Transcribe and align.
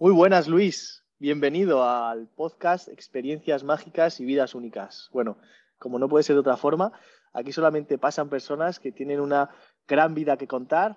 Muy 0.00 0.12
buenas, 0.12 0.46
Luis. 0.46 1.02
Bienvenido 1.18 1.82
al 1.82 2.28
podcast 2.28 2.86
Experiencias 2.86 3.64
Mágicas 3.64 4.20
y 4.20 4.24
Vidas 4.24 4.54
Únicas. 4.54 5.10
Bueno, 5.12 5.38
como 5.76 5.98
no 5.98 6.08
puede 6.08 6.22
ser 6.22 6.36
de 6.36 6.40
otra 6.40 6.56
forma, 6.56 6.92
aquí 7.32 7.50
solamente 7.50 7.98
pasan 7.98 8.28
personas 8.28 8.78
que 8.78 8.92
tienen 8.92 9.18
una 9.18 9.50
gran 9.88 10.14
vida 10.14 10.36
que 10.36 10.46
contar. 10.46 10.96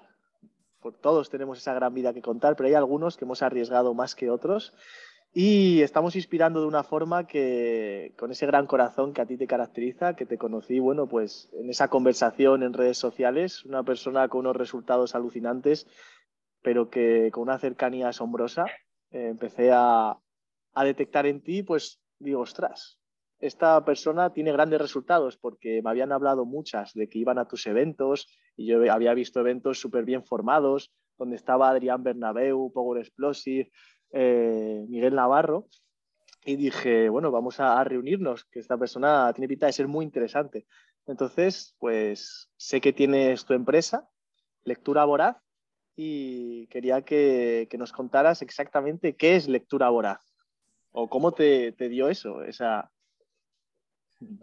todos 1.01 1.31
tenemos 1.31 1.57
esa 1.57 1.73
gran 1.73 1.95
vida 1.95 2.13
que 2.13 2.21
contar, 2.21 2.55
pero 2.55 2.67
hay 2.67 2.75
algunos 2.75 3.17
que 3.17 3.25
hemos 3.25 3.41
arriesgado 3.41 3.95
más 3.95 4.13
que 4.13 4.29
otros. 4.29 4.71
Y 5.33 5.81
estamos 5.81 6.15
inspirando 6.15 6.61
de 6.61 6.67
una 6.67 6.83
forma 6.83 7.25
que, 7.25 8.13
con 8.19 8.31
ese 8.31 8.45
gran 8.45 8.67
corazón 8.67 9.13
que 9.13 9.21
a 9.21 9.25
ti 9.25 9.35
te 9.35 9.47
caracteriza, 9.47 10.15
que 10.15 10.27
te 10.27 10.37
conocí, 10.37 10.77
bueno, 10.77 11.07
pues 11.07 11.49
en 11.53 11.71
esa 11.71 11.87
conversación 11.87 12.61
en 12.61 12.73
redes 12.73 12.99
sociales, 12.99 13.65
una 13.65 13.81
persona 13.81 14.27
con 14.27 14.41
unos 14.41 14.57
resultados 14.57 15.15
alucinantes 15.15 15.87
pero 16.63 16.89
que 16.89 17.31
con 17.31 17.43
una 17.43 17.57
cercanía 17.57 18.09
asombrosa 18.09 18.67
eh, 19.11 19.27
empecé 19.27 19.71
a, 19.73 20.17
detectar 20.83 21.25
en 21.25 21.41
ti, 21.41 21.63
pues 21.63 22.01
digo, 22.19 22.41
ostras, 22.41 22.97
esta 23.39 23.83
persona 23.83 24.31
tiene 24.31 24.51
grandes 24.51 24.79
resultados 24.79 25.37
porque 25.37 25.81
me 25.81 25.89
habían 25.89 26.11
hablado 26.11 26.45
muchas 26.45 26.93
de 26.93 27.09
que 27.09 27.19
iban 27.19 27.37
a 27.37 27.47
tus 27.47 27.65
eventos 27.67 28.27
y 28.55 28.67
yo 28.67 28.91
había 28.91 29.13
visto 29.13 29.39
eventos 29.39 29.79
súper 29.79 30.05
bien 30.05 30.23
formados, 30.23 30.93
donde 31.17 31.35
estaba 31.35 31.69
Adrián 31.69 32.03
Bernabeu, 32.03 32.71
Power 32.71 32.99
Explosive, 32.99 33.71
eh, 34.11 34.85
Miguel 34.87 35.15
Navarro, 35.15 35.67
y 36.43 36.55
dije, 36.55 37.09
bueno, 37.09 37.31
vamos 37.31 37.59
a, 37.59 37.79
a, 37.79 37.83
reunirnos, 37.83 38.45
que 38.45 38.59
esta 38.59 38.77
persona 38.77 39.31
tiene 39.33 39.47
pinta 39.47 39.67
de 39.67 39.73
ser 39.73 39.87
muy 39.87 40.05
interesante. 40.05 40.65
Entonces, 41.05 41.75
pues 41.79 42.49
sé 42.57 42.81
que 42.81 42.93
tienes 42.93 43.45
tu 43.45 43.53
empresa, 43.53 44.09
Lectura 44.63 45.05
Voraz, 45.05 45.37
y 45.95 46.67
quería 46.67 47.01
que, 47.01 47.67
que, 47.69 47.77
nos 47.77 47.91
contaras 47.91 48.41
exactamente 48.41 49.15
qué 49.15 49.35
es 49.35 49.47
lectura 49.47 49.89
voraz 49.89 50.21
o 50.91 51.09
cómo 51.09 51.31
te, 51.31 51.71
te 51.73 51.89
dio 51.89 52.09
eso, 52.09 52.43
esa... 52.43 52.91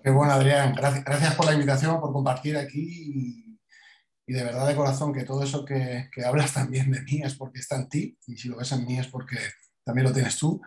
Qué 0.03 0.11
bueno, 0.11 0.33
Adrián. 0.33 0.75
Gracias, 0.75 1.05
gracias, 1.05 1.35
por 1.37 1.47
la 1.47 1.53
invitación, 1.53 2.01
por 2.01 2.13
compartir 2.13 2.57
aquí 2.57 2.81
y, 2.81 3.59
y 4.27 4.33
de 4.33 4.43
verdad 4.43 4.67
de 4.67 4.75
corazón 4.75 5.13
que 5.13 5.25
todo 5.25 5.43
eso 5.43 5.65
que, 5.65 6.09
que, 6.13 6.25
hablas 6.25 6.53
también 6.53 6.91
de 6.91 7.01
mí 7.03 7.23
es 7.23 7.37
porque 7.37 7.61
está 7.61 7.77
en 7.77 7.89
ti 7.89 8.19
y 8.27 8.37
si 8.37 8.49
lo 8.49 8.57
ves 8.57 8.73
en 8.73 8.85
mí 8.85 8.99
es 8.99 9.07
porque 9.07 9.37
también 9.85 10.09
lo 10.09 10.13
tienes 10.13 10.37
tú. 10.37 10.61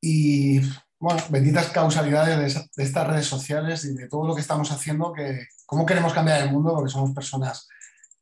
Y 0.00 0.60
bueno, 0.98 1.20
benditas 1.30 1.70
causalidades 1.70 2.54
de, 2.54 2.60
de 2.76 2.84
estas 2.84 3.06
redes 3.06 3.26
sociales 3.26 3.84
y 3.84 3.94
de 3.94 4.08
todo 4.08 4.26
lo 4.26 4.34
que 4.34 4.40
estamos 4.42 4.70
haciendo, 4.70 5.12
que 5.12 5.46
cómo 5.66 5.84
queremos 5.84 6.12
cambiar 6.12 6.42
el 6.42 6.52
mundo 6.52 6.72
porque 6.72 6.90
somos 6.90 7.12
personas 7.12 7.68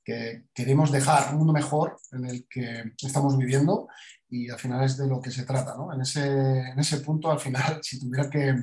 que 0.09 0.45
queremos 0.55 0.91
dejar 0.91 1.33
un 1.33 1.41
mundo 1.41 1.53
mejor 1.53 1.99
en 2.13 2.25
el 2.25 2.47
que 2.49 2.95
estamos 3.03 3.37
viviendo 3.37 3.89
y 4.31 4.49
al 4.49 4.59
final 4.59 4.83
es 4.83 4.97
de 4.97 5.07
lo 5.07 5.21
que 5.21 5.31
se 5.31 5.45
trata. 5.45 5.77
¿no? 5.77 5.93
En, 5.93 6.01
ese, 6.01 6.27
en, 6.27 6.79
ese, 6.79 7.01
punto, 7.01 7.31
al 7.31 7.39
final, 7.39 7.79
si 7.83 8.01
tuviera 8.01 8.31
que 8.31 8.57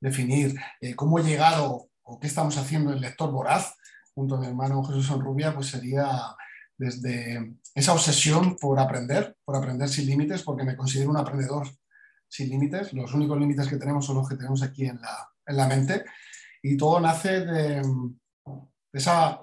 definir 0.00 0.58
eh, 0.80 0.96
cómo 0.96 1.20
he 1.20 1.22
llegado 1.22 1.90
o 2.02 2.18
qué 2.18 2.26
estamos 2.26 2.56
haciendo 2.58 2.92
el 2.92 3.00
lector 3.00 3.30
voraz, 3.30 3.76
junto 4.16 4.34
a 4.34 4.40
mi 4.40 4.48
hermano 4.48 4.82
Jesús 4.82 5.06
Sonrubia, 5.06 5.54
pues 5.54 5.68
sería 5.68 6.10
desde 6.76 7.54
esa 7.72 7.92
obsesión 7.92 8.56
por 8.56 8.80
aprender, 8.80 9.36
por 9.44 9.54
aprender 9.54 9.88
sin 9.88 10.06
límites, 10.06 10.42
porque 10.42 10.64
me 10.64 10.76
considero 10.76 11.10
un 11.10 11.18
aprendedor 11.18 11.68
sin 12.28 12.48
límites. 12.48 12.92
Los 12.94 13.14
únicos 13.14 13.38
límites 13.38 13.68
que 13.68 13.76
tenemos 13.76 14.04
son 14.04 14.16
los 14.16 14.28
que 14.28 14.34
tenemos 14.34 14.60
aquí 14.64 14.86
en 14.86 15.00
la, 15.00 15.28
en 15.46 15.56
la 15.56 15.68
mente. 15.68 16.04
Y 16.60 16.76
todo 16.76 16.98
nace 16.98 17.46
de, 17.46 17.80
de 17.80 18.98
esa 18.98 19.40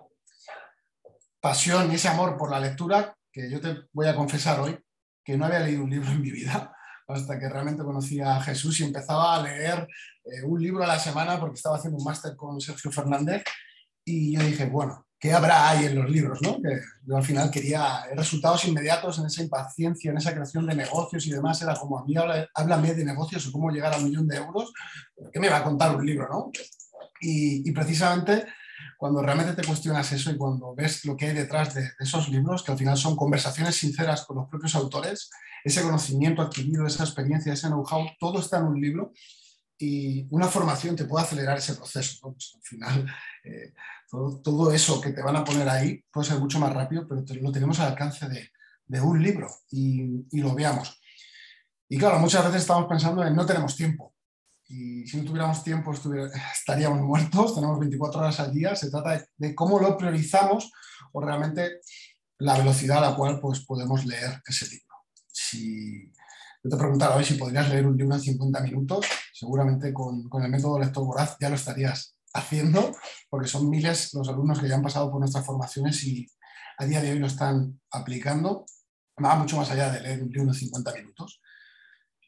pasión 1.40 1.92
y 1.92 1.96
ese 1.96 2.08
amor 2.08 2.38
por 2.38 2.52
la 2.52 2.60
lectura, 2.60 3.16
que 3.32 3.50
yo 3.50 3.62
te 3.62 3.76
voy 3.94 4.08
a 4.08 4.16
confesar 4.16 4.60
hoy, 4.60 4.78
que 5.24 5.38
no 5.38 5.46
había 5.46 5.60
leído 5.60 5.84
un 5.84 5.90
libro 5.90 6.10
en 6.10 6.22
mi 6.22 6.32
vida, 6.32 6.74
hasta 7.08 7.40
que 7.40 7.50
realmente 7.50 7.84
conocí 7.84 8.20
a 8.20 8.42
Jesús 8.42 8.80
y 8.80 8.84
empezaba 8.84 9.36
a 9.36 9.42
leer 9.42 9.88
eh, 10.26 10.44
un 10.44 10.62
libro 10.62 10.84
a 10.84 10.88
la 10.88 11.00
semana 11.00 11.40
porque 11.40 11.56
estaba 11.56 11.78
haciendo 11.78 11.98
un 11.98 12.04
máster 12.04 12.36
con 12.36 12.60
Sergio 12.60 12.92
Fernández 12.92 13.44
y 14.04 14.36
yo 14.36 14.42
dije, 14.42 14.66
bueno, 14.66 15.08
¿qué 15.20 15.34
habrá 15.34 15.70
ahí 15.70 15.86
en 15.86 15.96
los 15.96 16.10
libros? 16.10 16.42
¿no? 16.42 16.62
Que 16.62 16.80
yo 17.06 17.18
al 17.18 17.24
final 17.24 17.50
quería 17.50 18.06
resultados 18.16 18.66
inmediatos 18.66 19.20
en 19.20 19.26
esa 19.26 19.42
impaciencia, 19.42 20.12
en 20.12 20.18
esa 20.18 20.34
creación 20.34 20.66
de 20.66 20.76
negocios 20.76 21.26
y 21.28 21.32
demás. 21.32 21.62
Era 21.62 21.76
como 21.76 22.00
a 22.00 22.06
mí, 22.06 22.14
háblame 22.54 22.94
de 22.94 23.06
negocios 23.06 23.48
o 23.48 23.52
cómo 23.52 23.70
llegar 23.70 23.94
a 23.94 23.98
un 23.98 24.06
millón 24.06 24.28
de 24.28 24.38
euros. 24.38 24.74
¿Qué 25.32 25.40
me 25.40 25.50
va 25.50 25.58
a 25.58 25.64
contar 25.64 25.96
un 25.96 26.06
libro? 26.06 26.28
¿no? 26.30 26.52
Y 27.22 27.70
precisamente 27.72 28.46
cuando 28.98 29.22
realmente 29.22 29.54
te 29.54 29.66
cuestionas 29.66 30.12
eso 30.12 30.32
y 30.32 30.38
cuando 30.38 30.74
ves 30.74 31.06
lo 31.06 31.16
que 31.16 31.28
hay 31.28 31.36
detrás 31.36 31.76
de, 31.76 31.92
esos 32.00 32.30
libros, 32.30 32.64
que 32.64 32.72
al 32.72 32.78
final 32.78 32.98
son 32.98 33.16
conversaciones 33.16 33.76
sinceras 33.76 34.26
con 34.26 34.38
los 34.38 34.50
propios 34.50 34.74
autores, 34.76 35.30
ese 35.64 35.84
conocimiento 35.84 36.42
adquirido, 36.42 36.86
esa 36.86 37.04
experiencia, 37.04 37.54
ese 37.54 37.68
know-how, 37.68 38.08
todo 38.20 38.40
está 38.40 38.58
en 38.58 38.66
un 38.66 38.82
libro 38.82 39.14
y 39.78 40.28
una 40.32 40.48
formación 40.48 40.96
te 40.96 41.06
puede 41.06 41.26
acelerar 41.26 41.60
ese 41.60 41.76
proceso. 41.76 42.18
¿no? 42.24 42.34
Pues 42.34 42.54
al 42.56 42.62
final, 42.64 43.16
eh, 43.44 43.74
todo, 44.44 44.72
eso 44.72 45.00
que 45.00 45.12
te 45.12 45.22
van 45.22 45.36
a 45.36 45.44
poner 45.44 45.70
ahí 45.70 46.04
puede 46.12 46.28
ser 46.28 46.40
mucho 46.40 46.60
más 46.60 46.74
rápido, 46.74 47.08
pero 47.08 47.24
lo 47.42 47.52
tenemos 47.52 47.80
al 47.80 47.92
alcance 47.92 48.28
de, 48.28 48.50
de 48.88 49.02
un 49.02 49.22
libro 49.22 49.48
y, 49.70 50.26
y 50.32 50.42
lo 50.42 50.56
veamos. 50.56 51.00
Y 51.88 51.98
claro, 52.00 52.20
muchas 52.20 52.44
veces 52.46 52.62
estamos 52.62 52.88
pensando 52.88 53.24
en 53.24 53.36
no 53.36 53.46
tenemos 53.46 53.76
tiempo 53.76 54.17
y 54.70 55.08
si 55.08 55.18
no 55.18 55.24
tuviéramos 55.24 55.64
tiempo 55.64 55.94
estaríamos 56.54 57.02
muertos, 57.02 57.56
tenemos 57.56 57.80
24 57.80 58.20
horas 58.20 58.40
al 58.40 58.54
día, 58.54 58.76
se 58.76 58.90
trata 58.90 59.26
de, 59.38 59.56
cómo 59.56 59.80
lo 59.80 59.98
priorizamos 59.98 60.72
o 61.14 61.22
realmente 61.22 61.80
la 62.40 62.58
velocidad 62.58 63.00
a 63.00 63.10
la 63.10 63.16
cual 63.16 63.40
pues, 63.40 63.66
podemos 63.66 64.06
leer 64.06 64.42
ese 64.46 64.68
libro. 64.68 64.96
Si 65.32 66.12
yo 66.64 66.70
te 66.70 66.78
preguntara 66.78 67.16
hoy 67.16 67.24
si 67.24 67.36
podrías 67.36 67.70
leer 67.70 67.88
un 67.88 67.98
libro 67.98 68.16
en 68.16 68.22
50 68.22 68.60
minutos, 68.62 69.06
seguramente 69.34 69.94
con, 69.94 70.28
con 70.30 70.44
el 70.44 70.52
método 70.52 70.80
lector 70.80 71.06
voraz 71.06 71.38
ya 71.40 71.50
lo 71.50 71.56
estarías 71.56 72.18
haciendo, 72.34 72.96
porque 73.30 73.48
son 73.48 73.70
miles 73.70 74.14
los 74.14 74.28
alumnos 74.30 74.60
que 74.60 74.68
ya 74.68 74.76
han 74.76 74.84
pasado 74.84 75.10
por 75.10 75.20
nuestras 75.20 75.46
formaciones 75.46 76.04
y 76.04 76.28
a 76.78 76.86
día 76.86 77.02
de 77.02 77.12
hoy 77.12 77.20
lo 77.20 77.28
están 77.28 77.80
aplicando. 77.92 78.66
Va 79.24 79.36
mucho 79.36 79.58
más 79.58 79.72
allá 79.72 79.90
de 79.92 80.02
leer 80.02 80.22
un 80.22 80.30
libro 80.30 80.50
en 80.50 80.54
50 80.54 80.94
minutos 80.94 81.42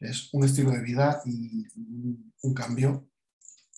es 0.00 0.30
un 0.32 0.44
estilo 0.44 0.70
de 0.70 0.80
vida 0.80 1.20
y 1.24 1.66
un 2.42 2.54
cambio 2.54 3.08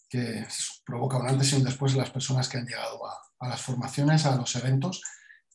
que 0.08 0.46
provoca 0.84 1.18
un 1.18 1.28
antes 1.28 1.52
y 1.52 1.56
un 1.56 1.64
después 1.64 1.92
en 1.92 1.98
las 1.98 2.10
personas 2.10 2.48
que 2.48 2.58
han 2.58 2.66
llegado 2.66 3.00
a, 3.06 3.48
las 3.48 3.60
formaciones, 3.60 4.24
a 4.24 4.36
los 4.36 4.54
eventos 4.56 5.02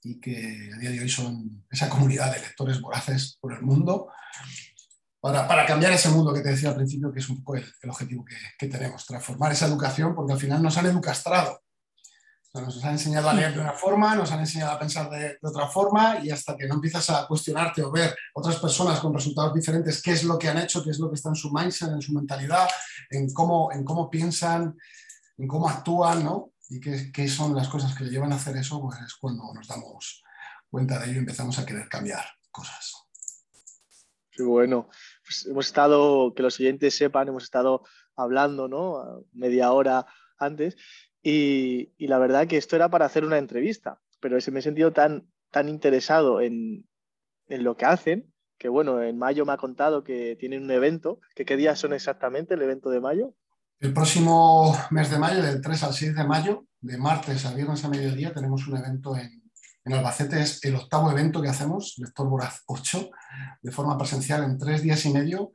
y 0.04 0.20
que 0.20 0.70
a 0.76 0.78
día 0.78 0.92
de 0.92 1.00
hoy 1.00 1.10
son 1.10 1.66
esa 1.70 1.88
comunidad 1.90 2.34
de 2.34 2.42
lectores 2.42 2.82
voraces 2.82 3.38
por 3.40 3.54
el 3.54 3.62
mundo. 3.62 4.08
Para, 5.20 5.48
para 5.48 5.66
cambiar 5.66 5.94
ese 5.94 6.10
mundo 6.10 6.34
que 6.34 6.42
te 6.42 6.50
decía 6.50 6.70
al 6.70 6.76
principio, 6.76 7.12
que 7.12 7.20
es 7.20 7.30
un 7.30 7.44
poco 7.44 7.56
el, 7.56 7.66
el 7.82 7.90
objetivo 7.90 8.24
que, 8.24 8.36
que, 8.58 8.68
tenemos, 8.68 9.06
transformar 9.06 9.52
esa 9.52 9.68
educación, 9.68 10.14
porque 10.14 10.34
al 10.34 10.40
final 10.40 10.62
nos 10.62 10.78
han 10.78 10.86
educastrado 10.86 11.62
nos 12.62 12.84
han 12.84 12.92
enseñado 12.94 13.30
a 13.30 13.34
leer 13.34 13.54
de 13.54 13.60
una 13.60 13.74
forma, 13.74 14.16
nos 14.16 14.32
han 14.32 14.40
enseñado 14.40 14.74
a 14.74 14.80
pensar 14.80 15.10
de, 15.10 15.38
otra 15.42 15.68
forma 15.68 16.20
y 16.24 16.30
hasta 16.30 16.56
que 16.56 16.68
no 16.68 16.76
empiezas 16.76 17.10
a 17.10 17.28
cuestionarte 17.28 17.84
o 17.84 17.92
ver 17.92 18.16
otras 18.34 18.58
personas 18.58 19.00
con 19.00 19.14
resultados 19.14 19.54
diferentes, 19.54 20.02
qué 20.02 20.12
es 20.12 20.24
lo 20.24 20.38
que 20.38 20.50
han 20.50 20.58
hecho, 20.58 20.84
qué 20.84 20.92
es 20.92 21.00
lo 21.00 21.10
que 21.10 21.16
está 21.16 21.30
en 21.30 21.36
su 21.36 21.52
mindset, 21.52 21.90
en 21.90 22.02
su 22.02 22.14
mentalidad, 22.14 22.68
en 23.10 23.32
cómo, 23.34 23.72
en 23.72 23.84
cómo 23.84 24.10
piensan, 24.10 24.78
en 25.38 25.48
cómo 25.48 25.70
actúan, 25.70 26.24
¿no? 26.24 26.52
Y 26.70 26.80
qué, 26.80 27.12
qué 27.12 27.28
son 27.28 27.56
las 27.56 27.68
cosas 27.70 27.96
que 27.96 28.04
le 28.04 28.12
llevan 28.12 28.34
a 28.34 28.36
hacer 28.36 28.58
eso, 28.58 28.82
pues 28.82 29.00
es 29.00 29.14
cuando 29.16 29.54
nos 29.54 29.68
damos 29.68 30.24
cuenta 30.70 31.00
de 31.00 31.06
ello 31.06 31.16
y 31.16 31.20
empezamos 31.20 31.58
a 31.60 31.66
querer 31.66 31.88
cambiar 31.88 32.26
cosas. 32.52 32.94
Qué 34.32 34.44
bueno. 34.44 34.90
Pues 35.24 35.46
hemos 35.46 35.66
estado, 35.66 36.34
que 36.36 36.44
los 36.44 36.60
oyentes 36.60 36.96
sepan, 36.96 37.28
hemos 37.28 37.44
estado 37.44 37.84
hablando, 38.16 38.68
¿no? 38.68 39.26
Media 39.34 39.72
hora 39.72 40.06
antes 40.38 40.76
y, 41.30 41.94
y, 41.98 42.08
la 42.08 42.20
verdad 42.20 42.48
que 42.48 42.56
esto 42.56 42.78
era 42.78 42.88
para 42.88 43.06
hacer 43.06 43.26
una 43.26 43.38
entrevista, 43.38 44.00
pero 44.22 44.38
me 44.50 44.60
he 44.60 44.62
sentido 44.62 44.94
tan, 44.94 45.30
tan 45.52 45.68
interesado 45.68 46.40
en, 46.40 46.88
en, 47.50 47.66
lo 47.66 47.76
que 47.76 47.84
hacen, 47.84 48.34
que 48.58 48.70
bueno, 48.70 49.04
en 49.04 49.18
mayo 49.18 49.46
me 49.46 49.52
ha 49.52 49.58
contado 49.58 50.06
que 50.06 50.38
tienen 50.40 50.64
un 50.64 50.72
evento, 50.72 51.20
que 51.36 51.44
qué 51.44 51.58
días 51.58 51.80
son 51.80 51.92
exactamente 51.92 52.54
el 52.54 52.62
evento 52.62 52.90
de 52.90 53.02
mayo. 53.02 53.36
El 53.82 53.94
próximo 53.94 54.74
mes 54.90 55.12
de 55.12 55.20
mayo, 55.20 55.44
del 55.44 55.60
3 55.60 55.84
al 55.84 55.94
6 55.94 56.16
de 56.16 56.24
mayo, 56.24 56.66
de 56.80 56.98
martes 56.98 57.46
a 57.46 57.54
viernes 57.54 57.84
a 57.84 57.90
mediodía, 57.90 58.34
tenemos 58.34 58.66
un 58.66 58.78
evento 58.78 59.18
en, 59.18 59.52
en 59.84 59.94
Albacete, 59.94 60.40
es 60.40 60.64
el 60.64 60.76
octavo 60.76 61.12
evento 61.12 61.42
que 61.42 61.50
hacemos, 61.50 61.96
Lector 61.98 62.30
Voraz 62.30 62.64
8, 62.68 63.10
de 63.64 63.72
forma 63.74 63.98
presencial 63.98 64.46
en 64.46 64.58
tres 64.58 64.82
días 64.82 65.06
y 65.06 65.12
medio, 65.12 65.52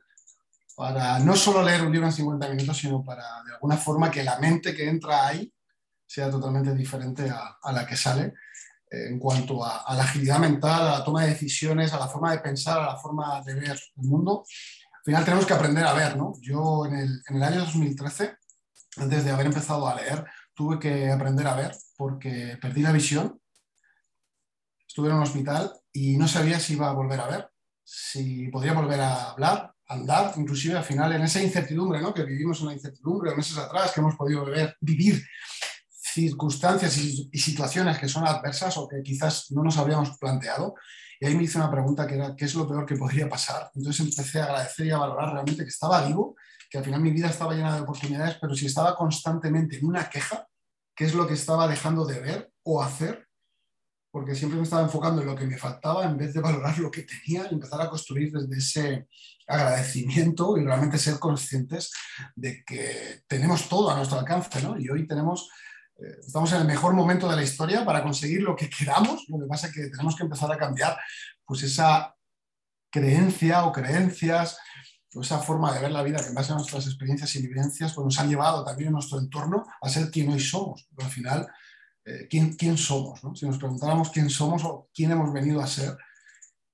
para 0.75 1.17
no 1.17 1.35
solo 1.35 1.63
leer 1.63 1.81
un 1.81 1.91
libro 1.91 2.05
en 2.05 2.13
50 2.13 2.47
minutos, 2.49 2.77
sino 2.77 3.03
para 3.03 3.23
de 3.43 3.53
alguna 3.53 3.77
forma 3.77 4.11
que 4.11 4.23
la 4.23 4.37
mente 4.37 4.75
que 4.75 4.87
entra 4.87 5.25
ahí 5.25 5.51
sea 6.13 6.29
totalmente 6.29 6.75
diferente 6.75 7.27
a, 7.27 7.57
a 7.59 7.71
la 7.71 7.87
que 7.87 7.97
sale 7.97 8.35
eh, 8.91 9.07
en 9.09 9.17
cuanto 9.17 9.65
a, 9.65 9.83
la 9.95 10.03
agilidad 10.03 10.37
mental, 10.37 10.87
a 10.87 10.99
la 10.99 11.03
toma 11.03 11.23
de 11.23 11.29
decisiones, 11.29 11.91
a 11.91 11.97
la 11.97 12.07
forma 12.07 12.31
de 12.31 12.37
pensar, 12.37 12.79
a 12.79 12.93
la 12.93 12.97
forma 12.97 13.41
de 13.41 13.55
ver 13.55 13.79
el 13.97 14.07
mundo. 14.07 14.45
Al 14.93 15.03
final 15.03 15.25
tenemos 15.25 15.45
que 15.47 15.53
aprender 15.53 15.83
a 15.83 15.93
ver, 15.93 16.15
¿no? 16.15 16.33
Yo 16.39 16.85
en 16.85 16.95
el, 16.97 17.23
en 17.27 17.35
el 17.37 17.43
año 17.43 17.61
2013, 17.61 18.37
antes 18.97 19.25
de 19.25 19.31
haber 19.31 19.47
empezado 19.47 19.87
a 19.87 19.95
leer, 19.95 20.23
tuve 20.53 20.77
que 20.77 21.11
aprender 21.11 21.47
a 21.47 21.55
ver 21.55 21.75
porque 21.97 22.59
perdí 22.61 22.83
la 22.83 22.91
visión, 22.91 23.41
estuve 24.87 25.09
en 25.09 25.15
un 25.15 25.23
hospital 25.23 25.73
y 25.91 26.15
no 26.17 26.27
sabía 26.27 26.59
si 26.59 26.73
iba 26.73 26.87
a 26.87 26.93
volver 26.93 27.21
a 27.21 27.27
ver, 27.27 27.49
si 27.83 28.49
podría 28.49 28.73
volver 28.73 29.01
a 29.01 29.31
hablar, 29.31 29.73
andar, 29.87 30.33
inclusive 30.37 30.77
al 30.77 30.83
final 30.83 31.11
en 31.13 31.23
esa 31.23 31.41
incertidumbre, 31.41 31.99
¿no? 31.99 32.13
que 32.13 32.23
vivimos 32.23 32.59
en 32.61 32.67
la 32.67 32.73
incertidumbre 32.73 33.35
meses 33.35 33.57
atrás, 33.57 33.91
que 33.91 34.01
hemos 34.01 34.15
podido 34.15 34.45
vivir 34.79 35.23
circunstancias 36.13 36.97
y, 36.97 37.29
situaciones 37.37 37.97
que 37.97 38.07
son 38.07 38.25
adversas 38.27 38.77
o 38.77 38.87
que 38.87 39.01
quizás 39.01 39.51
no 39.51 39.63
nos 39.63 39.77
habríamos 39.77 40.17
planteado. 40.17 40.75
Y 41.19 41.25
ahí 41.25 41.35
me 41.35 41.43
hice 41.43 41.57
una 41.57 41.71
pregunta 41.71 42.05
que 42.05 42.15
era, 42.15 42.35
¿qué 42.35 42.45
es 42.45 42.55
lo 42.55 42.67
peor 42.67 42.85
que 42.85 42.95
podría 42.95 43.27
pasar? 43.27 43.71
Entonces 43.73 44.05
empecé 44.05 44.41
a 44.41 44.45
agradecer 44.45 44.85
y 44.85 44.91
a 44.91 44.97
valorar 44.97 45.33
realmente 45.33 45.63
que 45.63 45.69
estaba 45.69 46.05
vivo, 46.05 46.35
que 46.69 46.77
al 46.77 46.83
final 46.83 47.01
mi 47.01 47.11
vida 47.11 47.29
estaba 47.29 47.53
llena 47.53 47.75
de 47.75 47.81
oportunidades, 47.81 48.37
pero 48.39 48.55
si 48.55 48.65
estaba 48.65 48.95
constantemente 48.95 49.77
en 49.77 49.85
una 49.85 50.09
queja, 50.09 50.47
¿qué 50.95 51.05
es 51.05 51.13
lo 51.13 51.27
que 51.27 51.33
estaba 51.33 51.67
dejando 51.67 52.05
de 52.05 52.19
ver 52.19 52.51
o 52.63 52.81
hacer? 52.81 53.27
Porque 54.11 54.35
siempre 54.35 54.57
me 54.57 54.63
estaba 54.63 54.83
enfocando 54.83 55.21
en 55.21 55.27
lo 55.27 55.35
que 55.35 55.47
me 55.47 55.57
faltaba 55.57 56.05
en 56.05 56.17
vez 56.17 56.33
de 56.33 56.41
valorar 56.41 56.77
lo 56.77 56.91
que 56.91 57.03
tenía 57.03 57.47
y 57.49 57.53
empezar 57.53 57.81
a 57.81 57.89
construir 57.89 58.31
desde 58.31 58.57
ese 58.57 59.07
agradecimiento 59.47 60.57
y 60.57 60.63
realmente 60.63 60.97
ser 60.97 61.19
conscientes 61.19 61.91
de 62.35 62.63
que 62.63 63.23
tenemos 63.27 63.67
todo 63.67 63.89
a 63.89 63.95
nuestro 63.95 64.19
alcance, 64.19 64.61
¿no? 64.61 64.79
Y 64.79 64.89
hoy 64.89 65.07
tenemos 65.07 65.49
estamos 65.97 66.51
en 66.53 66.61
el 66.61 66.67
mejor 66.67 66.93
momento 66.93 67.29
de 67.29 67.35
la 67.35 67.43
historia 67.43 67.85
para 67.85 68.03
conseguir 68.03 68.41
lo 68.41 68.55
que 68.55 68.69
queramos. 68.69 69.25
Lo 69.29 69.39
que 69.39 69.47
pasa 69.47 69.67
es 69.67 69.73
que 69.73 69.87
tenemos 69.87 70.15
que 70.15 70.23
empezar 70.23 70.51
a 70.51 70.57
cambiar 70.57 70.97
pues 71.45 71.63
esa 71.63 72.15
creencia 72.89 73.65
o 73.65 73.71
creencias 73.71 74.57
o 75.15 75.21
esa 75.21 75.39
forma 75.39 75.73
de 75.73 75.81
ver 75.81 75.91
la 75.91 76.03
vida 76.03 76.19
que 76.19 76.27
en 76.27 76.35
base 76.35 76.51
a 76.51 76.55
nuestras 76.55 76.85
experiencias 76.85 77.35
y 77.35 77.45
vivencias 77.45 77.93
pues 77.93 78.05
nos 78.05 78.19
ha 78.19 78.25
llevado 78.25 78.63
también 78.63 78.87
en 78.87 78.93
nuestro 78.93 79.19
entorno 79.19 79.65
a 79.81 79.89
ser 79.89 80.09
quien 80.09 80.31
hoy 80.31 80.39
somos. 80.39 80.87
Pero 80.95 81.07
al 81.07 81.13
final, 81.13 81.47
eh, 82.05 82.27
¿quién, 82.29 82.53
¿quién, 82.53 82.77
somos? 82.77 83.21
Si 83.35 83.45
nos 83.45 83.57
preguntáramos 83.57 84.09
quién 84.09 84.29
somos 84.29 84.63
o 84.63 84.89
quién 84.93 85.11
hemos 85.11 85.31
venido 85.31 85.61
a 85.61 85.67
ser, 85.67 85.97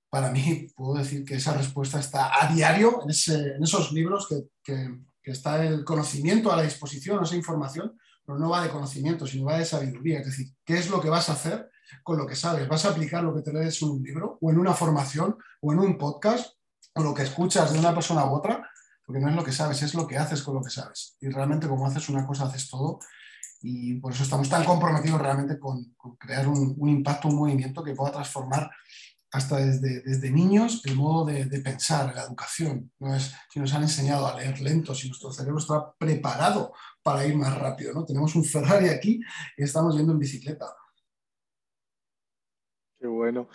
para 0.10 0.32
mí 0.32 0.68
puedo 0.76 0.96
decir 0.96 1.24
que 1.24 1.36
esa 1.36 1.54
respuesta 1.54 2.00
está 2.00 2.32
a 2.42 2.54
diario 2.54 3.02
en, 3.04 3.10
en 3.10 3.64
esos 3.64 3.92
libros 3.92 4.28
que, 4.28 4.48
que, 4.64 5.00
que, 5.22 5.32
está 5.32 5.64
el 5.64 5.84
conocimiento 5.84 6.52
a 6.52 6.58
la 6.58 6.64
disposición, 6.64 7.24
esa 7.24 7.36
información, 7.36 7.98
pero 8.30 8.38
no 8.38 8.52
va 8.52 8.62
de 8.62 8.70
conocimiento, 8.70 9.26
sino 9.26 9.46
va 9.46 9.58
de 9.58 9.66
sabiduría. 9.66 10.20
Es 10.20 10.28
decir, 10.28 10.54
¿qué 10.64 10.78
es 10.78 10.88
lo 10.92 11.02
que 11.02 11.10
vas 11.10 11.30
a 11.30 11.34
hacer 11.34 11.68
con 12.04 12.16
lo 12.16 12.28
que 12.28 12.36
sabes? 12.36 12.68
¿Vas 12.68 12.86
a 12.86 12.90
aplicar 12.90 13.24
lo 13.24 13.34
que 13.34 13.42
te 13.42 13.52
lees 13.52 13.82
en 13.82 13.90
un 13.90 14.04
libro 14.04 14.38
o 14.40 14.52
en 14.52 14.60
una 14.60 14.76
formación 14.76 15.36
o 15.62 15.74
en 15.74 15.80
un 15.80 15.98
podcast 15.98 16.54
o 16.94 17.02
lo 17.02 17.12
que 17.16 17.24
escuchas 17.24 17.74
de 17.74 17.80
una 17.80 17.92
persona 17.92 18.26
u 18.26 18.36
otra? 18.36 18.70
Porque 19.04 19.20
no 19.20 19.30
es 19.30 19.36
lo 19.36 19.44
que 19.44 19.52
sabes, 19.52 19.82
es 19.82 19.96
lo 19.96 20.06
que 20.06 20.20
haces 20.20 20.44
con 20.44 20.54
lo 20.54 20.62
que 20.62 20.70
sabes. 20.70 21.18
Y 21.20 21.30
realmente 21.30 21.68
como 21.68 21.88
haces 21.88 22.08
una 22.10 22.24
cosa, 22.28 22.44
haces 22.44 22.70
todo. 22.70 23.00
Y 23.62 23.96
por 23.96 24.14
eso 24.14 24.22
estamos 24.22 24.48
tan 24.48 24.64
comprometidos 24.64 25.20
realmente 25.20 25.58
con, 25.58 25.96
crear 26.20 26.48
un, 26.48 26.76
un 26.78 26.88
impacto, 26.88 27.30
un 27.30 27.36
movimiento 27.36 27.84
que 27.84 27.96
pueda 27.96 28.12
transformar 28.12 28.70
hasta 29.32 29.58
desde, 29.58 30.02
desde 30.02 30.32
niños 30.32 30.82
el 30.86 30.96
modo 30.96 31.26
de, 31.26 31.46
pensar, 31.62 32.14
la 32.16 32.24
educación. 32.24 32.92
No 33.00 33.16
es 33.16 33.34
si 33.50 33.60
nos 33.60 33.74
han 33.74 33.84
enseñado 33.84 34.28
a 34.28 34.36
leer 34.36 34.60
lento, 34.60 34.96
si 34.96 35.08
nuestro 35.08 35.32
cerebro 35.32 35.60
está 35.60 35.94
preparado 35.98 36.74
para 37.04 37.26
ir 37.26 37.36
más 37.36 37.58
rápido. 37.58 37.94
¿no? 37.94 38.06
Tenemos 38.06 38.36
un 38.36 38.44
Ferrari 38.44 38.90
aquí 38.90 39.20
y 39.58 39.64
estamos 39.64 39.96
yendo 39.96 40.14
en 40.14 40.20
bicicleta. 40.20 40.66
Qué 43.00 43.08
bueno. 43.08 43.48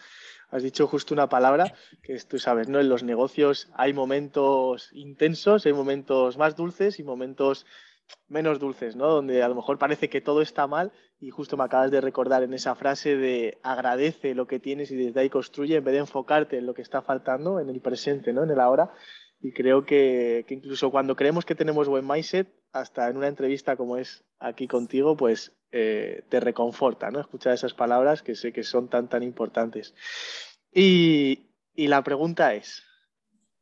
Has 0.50 0.62
dicho 0.62 0.86
justo 0.86 1.12
una 1.12 1.28
palabra 1.28 1.74
que 2.02 2.18
tú 2.20 2.38
sabes, 2.38 2.68
¿no? 2.68 2.80
En 2.80 2.88
los 2.88 3.02
negocios 3.02 3.68
hay 3.74 3.92
momentos 3.92 4.88
intensos, 4.92 5.66
hay 5.66 5.72
momentos 5.72 6.38
más 6.38 6.56
dulces 6.56 6.98
y 6.98 7.02
momentos 7.02 7.66
menos 8.28 8.58
dulces, 8.58 8.96
¿no? 8.96 9.08
Donde 9.08 9.42
a 9.42 9.48
lo 9.48 9.54
mejor 9.54 9.78
parece 9.78 10.08
que 10.08 10.20
todo 10.20 10.42
está 10.42 10.66
mal 10.66 10.92
y 11.20 11.30
justo 11.30 11.56
me 11.56 11.64
acabas 11.64 11.90
de 11.90 12.00
recordar 12.00 12.42
en 12.42 12.54
esa 12.54 12.74
frase 12.74 13.16
de 13.16 13.58
agradece 13.62 14.34
lo 14.34 14.46
que 14.46 14.60
tienes 14.60 14.90
y 14.90 14.96
desde 14.96 15.20
ahí 15.20 15.30
construye 15.30 15.76
en 15.76 15.84
vez 15.84 15.92
de 15.92 16.00
enfocarte 16.00 16.58
en 16.58 16.66
lo 16.66 16.74
que 16.74 16.82
está 16.82 17.02
faltando, 17.02 17.60
en 17.60 17.68
el 17.68 17.80
presente, 17.80 18.32
¿no? 18.32 18.44
En 18.44 18.50
el 18.50 18.60
ahora. 18.60 18.92
Y 19.40 19.52
creo 19.52 19.84
que, 19.84 20.44
incluso 20.48 20.90
cuando 20.90 21.16
creemos 21.16 21.44
que 21.44 21.54
tenemos 21.54 21.88
buen 21.88 22.06
mindset, 22.06 22.48
hasta 22.72 23.08
en 23.08 23.16
una 23.16 23.28
entrevista 23.28 23.76
como 23.76 23.96
es 23.96 24.24
aquí 24.38 24.66
contigo, 24.66 25.16
pues 25.16 25.52
eh, 25.70 26.24
te 26.28 26.40
reconforta, 26.40 27.10
¿no? 27.10 27.20
Escuchar 27.20 27.52
esas 27.52 27.74
palabras 27.74 28.22
que 28.22 28.34
sé 28.34 28.52
que 28.52 28.64
son 28.64 28.88
tan, 28.88 29.08
tan 29.08 29.22
importantes. 29.22 29.94
Y, 30.72 31.50
y 31.74 31.88
la 31.88 32.02
pregunta 32.02 32.54
es, 32.54 32.82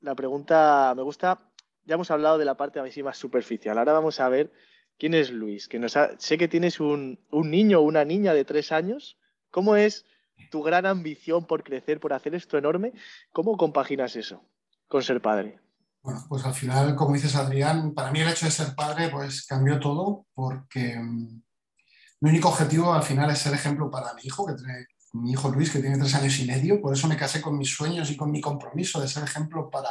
la 0.01 0.15
pregunta, 0.15 0.93
me 0.97 1.03
gusta 1.03 1.52
ya 1.85 1.95
hemos 1.95 2.11
hablado 2.11 2.39
de 2.39 2.45
la 2.45 2.57
parte 2.57 2.81
a 2.81 2.83
mí 2.83 2.91
más 3.03 3.19
superficial. 3.19 3.79
Ahora 3.79 3.93
vamos 3.93 4.21
a 4.21 4.29
ver 4.29 4.53
quién 4.99 5.15
es 5.15 5.31
Luis. 5.31 5.69
Que 5.69 5.85
sé 6.19 6.39
que 6.39 6.49
tienes 6.49 6.81
un, 6.81 7.19
un 7.31 7.51
niño 7.51 7.81
o 7.81 7.83
una 7.83 8.05
niña 8.05 8.35
de 8.35 8.45
tres 8.45 8.73
años. 8.73 9.19
¿Cómo 9.51 9.77
es 9.77 10.07
tu 10.51 10.63
gran 10.63 10.87
ambición 10.87 11.47
por 11.47 11.63
crecer, 11.63 12.01
por 12.01 12.13
hacer 12.13 12.35
esto 12.35 12.59
enorme? 12.59 12.93
¿Cómo 13.33 13.57
compaginas 13.57 14.17
eso 14.17 14.45
con 14.89 15.03
ser 15.03 15.21
padre? 15.21 15.61
Bueno, 16.03 16.25
pues 16.29 16.45
al 16.45 16.55
final, 16.55 16.97
como 16.97 17.15
dices 17.15 17.37
Adrián, 17.37 17.95
para 17.95 18.11
mí 18.11 18.21
el 18.21 18.29
hecho 18.29 18.47
de 18.47 18.51
ser 18.51 18.75
padre 18.75 19.09
pues 19.09 19.47
cambió 19.47 19.79
todo 19.79 20.27
porque 20.35 20.99
mm, 20.99 21.43
mi 22.21 22.31
único 22.31 22.49
objetivo 22.49 22.93
al 22.93 23.05
final 23.05 23.31
es 23.31 23.39
ser 23.39 23.55
ejemplo 23.55 23.91
para 23.91 24.13
mi 24.15 24.23
hijo, 24.25 24.47
que 24.47 24.55
tiene 24.55 24.87
mi 25.13 25.33
hijo 25.33 25.51
Luis, 25.51 25.71
que 25.71 25.79
tiene 25.79 25.99
tres 25.99 26.15
años 26.15 26.39
y 26.39 26.47
medio, 26.47 26.81
por 26.81 26.95
eso 26.95 27.07
me 27.07 27.17
casé 27.17 27.41
con 27.41 27.59
mis 27.59 27.71
sueños 27.71 28.11
y 28.11 28.17
con 28.17 28.31
mi 28.31 28.41
compromiso 28.41 29.01
de 29.01 29.09
ser 29.09 29.25
ejemplo 29.25 29.69
para, 29.69 29.91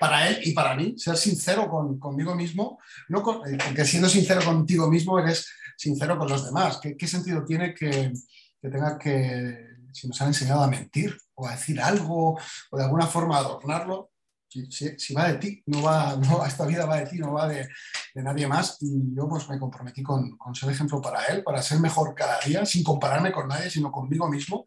para 0.00 0.28
él 0.28 0.40
y 0.44 0.52
para 0.52 0.74
mí, 0.74 0.94
ser 0.96 1.16
sincero 1.16 1.68
con, 1.68 1.98
conmigo 1.98 2.34
mismo, 2.34 2.78
no 3.08 3.20
eh, 3.46 3.58
porque 3.64 3.84
siendo 3.84 4.08
sincero 4.08 4.42
contigo 4.44 4.88
mismo 4.88 5.18
eres 5.18 5.48
sincero 5.76 6.18
con 6.18 6.28
los 6.28 6.44
demás. 6.44 6.78
¿Qué, 6.82 6.96
qué 6.96 7.06
sentido 7.06 7.44
tiene 7.44 7.74
que, 7.74 8.12
que, 8.60 8.68
tenga 8.68 8.98
que, 8.98 9.58
si 9.92 10.08
nos 10.08 10.20
han 10.22 10.28
enseñado 10.28 10.62
a 10.62 10.68
mentir 10.68 11.16
o 11.34 11.46
a 11.46 11.52
decir 11.52 11.80
algo 11.80 12.38
o 12.70 12.76
de 12.76 12.84
alguna 12.84 13.06
forma 13.06 13.36
adornarlo? 13.36 14.11
Si, 14.52 15.14
va 15.14 15.28
de 15.28 15.38
ti, 15.38 15.62
no 15.66 15.82
va, 15.82 16.16
no, 16.28 16.44
esta 16.44 16.66
vida 16.66 16.86
va 16.86 16.96
de 16.98 17.06
ti, 17.06 17.18
no 17.18 17.32
va 17.32 17.48
de, 17.48 17.68
de 18.14 18.22
nadie 18.22 18.46
más. 18.46 18.78
Y 18.80 19.14
yo 19.14 19.28
pues 19.28 19.48
me 19.48 19.58
comprometí 19.58 20.02
con, 20.02 20.36
con, 20.36 20.54
ser 20.54 20.70
ejemplo 20.70 21.00
para 21.00 21.24
él, 21.26 21.42
para 21.42 21.62
ser 21.62 21.80
mejor 21.80 22.14
cada 22.14 22.38
día, 22.40 22.64
sin 22.66 22.84
compararme 22.84 23.32
con 23.32 23.48
nadie, 23.48 23.70
sino 23.70 23.90
conmigo 23.90 24.28
mismo. 24.28 24.66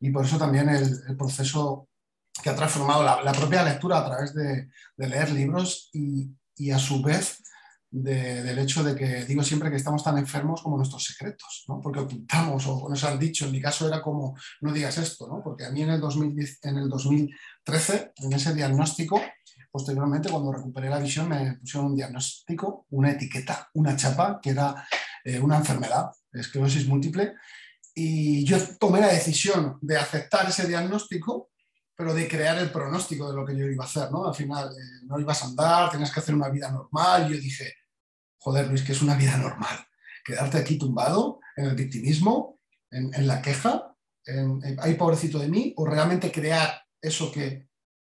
Y 0.00 0.10
por 0.10 0.24
eso 0.24 0.38
también 0.38 0.68
el, 0.68 1.16
proceso 1.16 1.88
que 2.42 2.50
ha 2.50 2.56
transformado 2.56 3.02
la, 3.02 3.32
propia 3.32 3.64
lectura 3.64 3.98
a 3.98 4.06
través 4.06 4.34
de, 4.34 4.68
leer 4.96 5.30
libros 5.30 5.88
y, 5.92 6.30
y, 6.56 6.70
a 6.70 6.78
su 6.78 7.00
vez 7.02 7.42
de, 7.94 8.42
del 8.42 8.58
hecho 8.58 8.82
de 8.82 8.96
que 8.96 9.24
digo 9.24 9.42
siempre 9.44 9.70
que 9.70 9.76
estamos 9.76 10.02
tan 10.02 10.18
enfermos 10.18 10.62
como 10.62 10.76
nuestros 10.76 11.04
secretos, 11.04 11.64
¿no? 11.68 11.80
porque 11.80 12.00
ocultamos 12.00 12.66
o 12.66 12.88
nos 12.88 13.04
han 13.04 13.18
dicho, 13.18 13.46
en 13.46 13.52
mi 13.52 13.60
caso 13.60 13.86
era 13.86 14.02
como, 14.02 14.36
no 14.62 14.72
digas 14.72 14.98
esto, 14.98 15.28
¿no? 15.28 15.40
porque 15.42 15.64
a 15.64 15.70
mí 15.70 15.82
en 15.82 15.90
el, 15.90 16.00
2010, 16.00 16.58
en 16.64 16.78
el 16.78 16.88
2013, 17.64 18.12
en 18.16 18.32
ese 18.32 18.54
diagnóstico, 18.54 19.20
posteriormente 19.70 20.30
cuando 20.30 20.52
recuperé 20.52 20.88
la 20.88 20.98
visión 20.98 21.28
me 21.28 21.54
pusieron 21.54 21.90
un 21.90 21.96
diagnóstico, 21.96 22.86
una 22.90 23.10
etiqueta, 23.10 23.70
una 23.74 23.96
chapa, 23.96 24.38
que 24.42 24.50
era 24.50 24.86
eh, 25.24 25.40
una 25.40 25.56
enfermedad, 25.56 26.10
esclerosis 26.32 26.86
múltiple, 26.86 27.34
y 27.94 28.44
yo 28.44 28.58
tomé 28.78 29.00
la 29.00 29.08
decisión 29.08 29.78
de 29.80 29.96
aceptar 29.96 30.48
ese 30.48 30.66
diagnóstico 30.66 31.50
pero 31.96 32.12
de 32.12 32.28
crear 32.28 32.58
el 32.58 32.70
pronóstico 32.70 33.30
de 33.30 33.36
lo 33.36 33.46
que 33.46 33.56
yo 33.56 33.66
iba 33.66 33.84
a 33.84 33.86
hacer, 33.86 34.10
¿no? 34.10 34.26
Al 34.26 34.34
final 34.34 34.70
eh, 34.70 35.04
no 35.06 35.18
ibas 35.20 35.42
a 35.42 35.46
andar, 35.46 35.90
tenías 35.90 36.10
que 36.10 36.20
hacer 36.20 36.34
una 36.34 36.48
vida 36.48 36.70
normal. 36.70 37.28
Yo 37.28 37.38
dije, 37.38 37.72
joder, 38.38 38.66
Luis, 38.66 38.82
que 38.82 38.92
es 38.92 39.02
una 39.02 39.14
vida 39.14 39.36
normal. 39.36 39.86
Quedarte 40.24 40.58
aquí 40.58 40.76
tumbado 40.76 41.40
en 41.56 41.66
el 41.66 41.76
victimismo, 41.76 42.58
en, 42.90 43.26
la 43.26 43.42
queja, 43.42 43.94
en, 44.24 44.60
ay, 44.80 44.94
pobrecito 44.94 45.38
de 45.38 45.48
mí, 45.48 45.72
o 45.76 45.86
realmente 45.86 46.32
crear 46.32 46.83
eso 47.04 47.30
que 47.30 47.68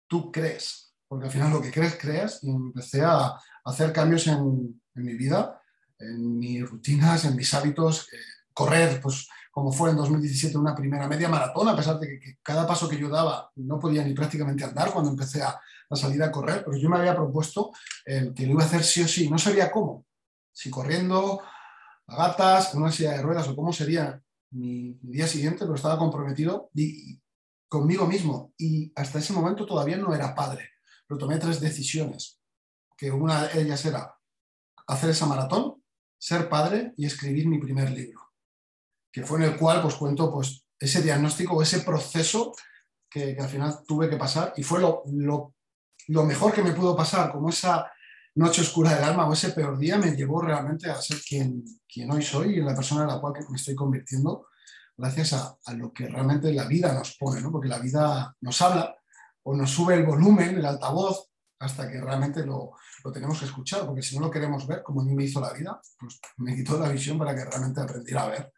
tú 0.08 0.32
crees. 0.32 0.94
Porque 1.08 1.25
al 1.25 1.32
final 1.32 1.51
lo 1.51 1.62
que 1.62 1.72
crees, 1.72 1.98
creas, 2.00 2.44
y 2.44 2.50
empecé 2.50 3.01
a, 3.03 3.38
hacer 3.63 3.91
cambios 3.91 4.25
en, 4.27 4.82
mi 4.94 5.13
vida, 5.15 5.62
en 6.00 6.39
mis 6.39 6.67
rutinas, 6.67 7.25
en 7.25 7.36
mis 7.36 7.53
hábitos. 7.53 8.08
Eh, 8.13 8.17
correr, 8.53 9.01
pues 9.01 9.27
como 9.51 9.72
fue 9.72 9.89
en 9.89 9.98
2017 9.98 10.58
una 10.58 10.75
primera 10.75 11.08
media 11.08 11.27
maratón, 11.27 11.67
a 11.67 11.75
pesar 11.75 12.00
de 12.00 12.20
que, 12.20 12.38
cada 12.41 12.65
paso 12.65 12.88
que 12.88 12.98
yo 12.98 13.10
daba 13.10 13.51
no 13.56 13.77
podía 13.79 14.03
ni 14.03 14.13
prácticamente 14.13 14.63
andar 14.63 14.91
cuando 14.91 15.12
empecé 15.12 15.44
a, 15.44 15.60
a 15.89 15.96
salir 15.96 16.22
a 16.24 16.32
correr, 16.32 16.63
pero 16.63 16.77
yo 16.77 16.89
me 16.89 16.98
había 16.98 17.15
propuesto 17.15 17.72
eh, 18.06 18.32
que 18.36 18.46
lo 18.46 18.53
iba 18.53 18.63
a 18.63 18.65
hacer 18.65 18.84
sí 18.84 19.01
o 19.01 19.08
sí, 19.08 19.29
no 19.29 19.38
sabía 19.38 19.72
cómo, 19.72 20.06
si 20.53 20.70
corriendo, 20.70 21.41
a 22.08 22.15
gatas, 22.15 22.74
en 22.74 22.82
una 22.82 22.91
silla 22.91 23.12
de 23.12 23.22
ruedas 23.22 23.48
o 23.48 23.56
cómo 23.56 23.74
sería 23.74 24.22
mi, 24.51 24.98
mi 25.01 25.13
día 25.13 25.27
siguiente, 25.27 25.60
pero 25.60 25.75
estaba 25.75 25.98
comprometido 25.98 26.70
y, 26.74 27.20
conmigo 27.67 28.05
mismo. 28.05 28.53
Y 28.57 28.91
hasta 28.95 29.19
ese 29.19 29.33
momento 29.33 29.65
todavía 29.65 29.97
no 29.97 30.13
era 30.13 30.36
padre, 30.36 30.69
pero 31.07 31.17
tomé 31.17 31.38
tres 31.38 31.59
decisiones, 31.59 32.39
que 32.97 33.12
una 33.12 33.47
de 33.47 33.62
ellas 33.62 33.86
era 33.86 34.15
hacer 34.88 35.09
esa 35.09 35.25
maratón, 35.25 35.83
ser 36.17 36.50
padre 36.50 36.93
y 36.97 37.05
escribir 37.05 37.47
mi 37.47 37.59
primer 37.59 37.91
libro, 37.91 38.33
que 39.12 39.24
fue 39.24 39.39
en 39.39 39.51
el 39.51 39.57
cual 39.57 39.81
pues 39.81 39.95
cuento 39.95 40.31
pues 40.31 40.65
ese 40.79 41.01
diagnóstico 41.01 41.62
ese 41.62 41.81
proceso 41.81 42.53
que, 43.09 43.36
que, 43.36 43.41
al 43.41 43.50
final 43.50 43.79
tuve 43.88 44.09
que 44.09 44.17
pasar 44.17 44.53
y 44.57 44.63
fue 44.63 44.79
lo, 44.79 45.03
lo, 45.07 45.55
lo 46.07 46.24
mejor 46.24 46.53
que 46.53 46.63
me 46.63 46.74
pudo 46.74 46.95
pasar, 46.95 47.31
como 47.31 47.50
esa 47.50 47.91
noche 48.36 48.62
oscura 48.62 48.93
del 48.93 49.03
alma 49.03 49.27
o 49.27 49.33
ese 49.33 49.50
peor 49.50 49.77
día 49.77 49.97
me 49.97 50.15
llevó 50.15 50.41
realmente 50.41 50.89
a 50.89 51.01
ser 51.01 51.19
quien, 51.27 51.63
quien 51.88 52.12
hoy 52.12 52.21
soy 52.21 52.57
y 52.57 52.62
la 52.62 52.75
persona 52.75 53.01
en 53.01 53.07
la 53.07 53.19
cual 53.19 53.33
me 53.50 53.57
estoy 53.57 53.75
convirtiendo 53.75 54.47
gracias 54.98 55.34
a, 55.34 55.58
a, 55.66 55.74
lo 55.74 55.94
que 55.94 56.08
realmente 56.08 56.51
la 56.51 56.66
vida 56.66 56.94
nos 56.94 57.16
pone, 57.18 57.42
¿no? 57.42 57.51
porque 57.51 57.70
la 57.70 57.80
vida 57.80 58.36
nos 58.42 58.62
habla 58.62 58.96
o 59.44 59.56
nos 59.56 59.70
sube 59.70 59.94
el 59.96 60.06
volumen, 60.06 60.58
el 60.58 60.66
altavoz, 60.66 61.30
hasta 61.60 61.89
que 61.89 62.01
realmente 62.01 62.46
lo, 62.46 62.74
lo 63.04 63.12
tenemos 63.12 63.39
que 63.39 63.46
escuchar, 63.46 63.86
porque 63.86 64.01
si 64.01 64.16
no 64.18 64.25
lo 64.25 64.32
queremos 64.32 64.68
ver, 64.68 64.84
como 64.84 65.01
a 65.01 65.06
mí 65.06 65.16
me 65.16 65.24
hizo 65.24 65.39
la 65.39 65.54
vida, 65.54 65.80
pues 66.00 66.20
me 66.38 66.56
quitó 66.56 66.80
la 66.80 66.89
visión 66.89 67.18
para 67.18 67.36
que 67.36 67.46
realmente 67.46 67.82
aprendiera 67.82 68.24
a 68.24 68.30
ver 68.30 68.54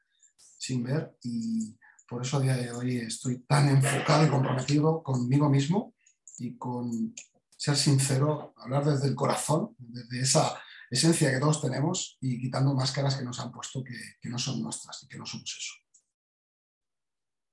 sin 0.57 0.83
ver 0.83 1.17
y 1.23 1.77
por 2.07 2.21
eso 2.21 2.37
a 2.37 2.41
día 2.41 2.55
de 2.55 2.71
hoy 2.71 2.97
estoy 2.97 3.39
tan 3.43 3.69
enfocado 3.69 4.25
y 4.25 4.29
comprometido 4.29 5.01
conmigo 5.01 5.49
mismo 5.49 5.93
y 6.37 6.57
con 6.57 7.15
ser 7.55 7.77
sincero, 7.77 8.53
hablar 8.57 8.85
desde 8.85 9.07
el 9.07 9.15
corazón, 9.15 9.75
desde 9.77 10.21
esa 10.21 10.59
esencia 10.89 11.31
que 11.31 11.39
todos 11.39 11.61
tenemos 11.61 12.17
y 12.19 12.39
quitando 12.39 12.73
máscaras 12.73 13.15
que 13.15 13.23
nos 13.23 13.39
han 13.39 13.51
puesto 13.51 13.83
que, 13.83 13.95
que 14.19 14.29
no 14.29 14.39
son 14.39 14.61
nuestras 14.61 15.03
y 15.03 15.07
que 15.07 15.17
no 15.17 15.25
somos 15.25 15.55
eso. 15.57 15.88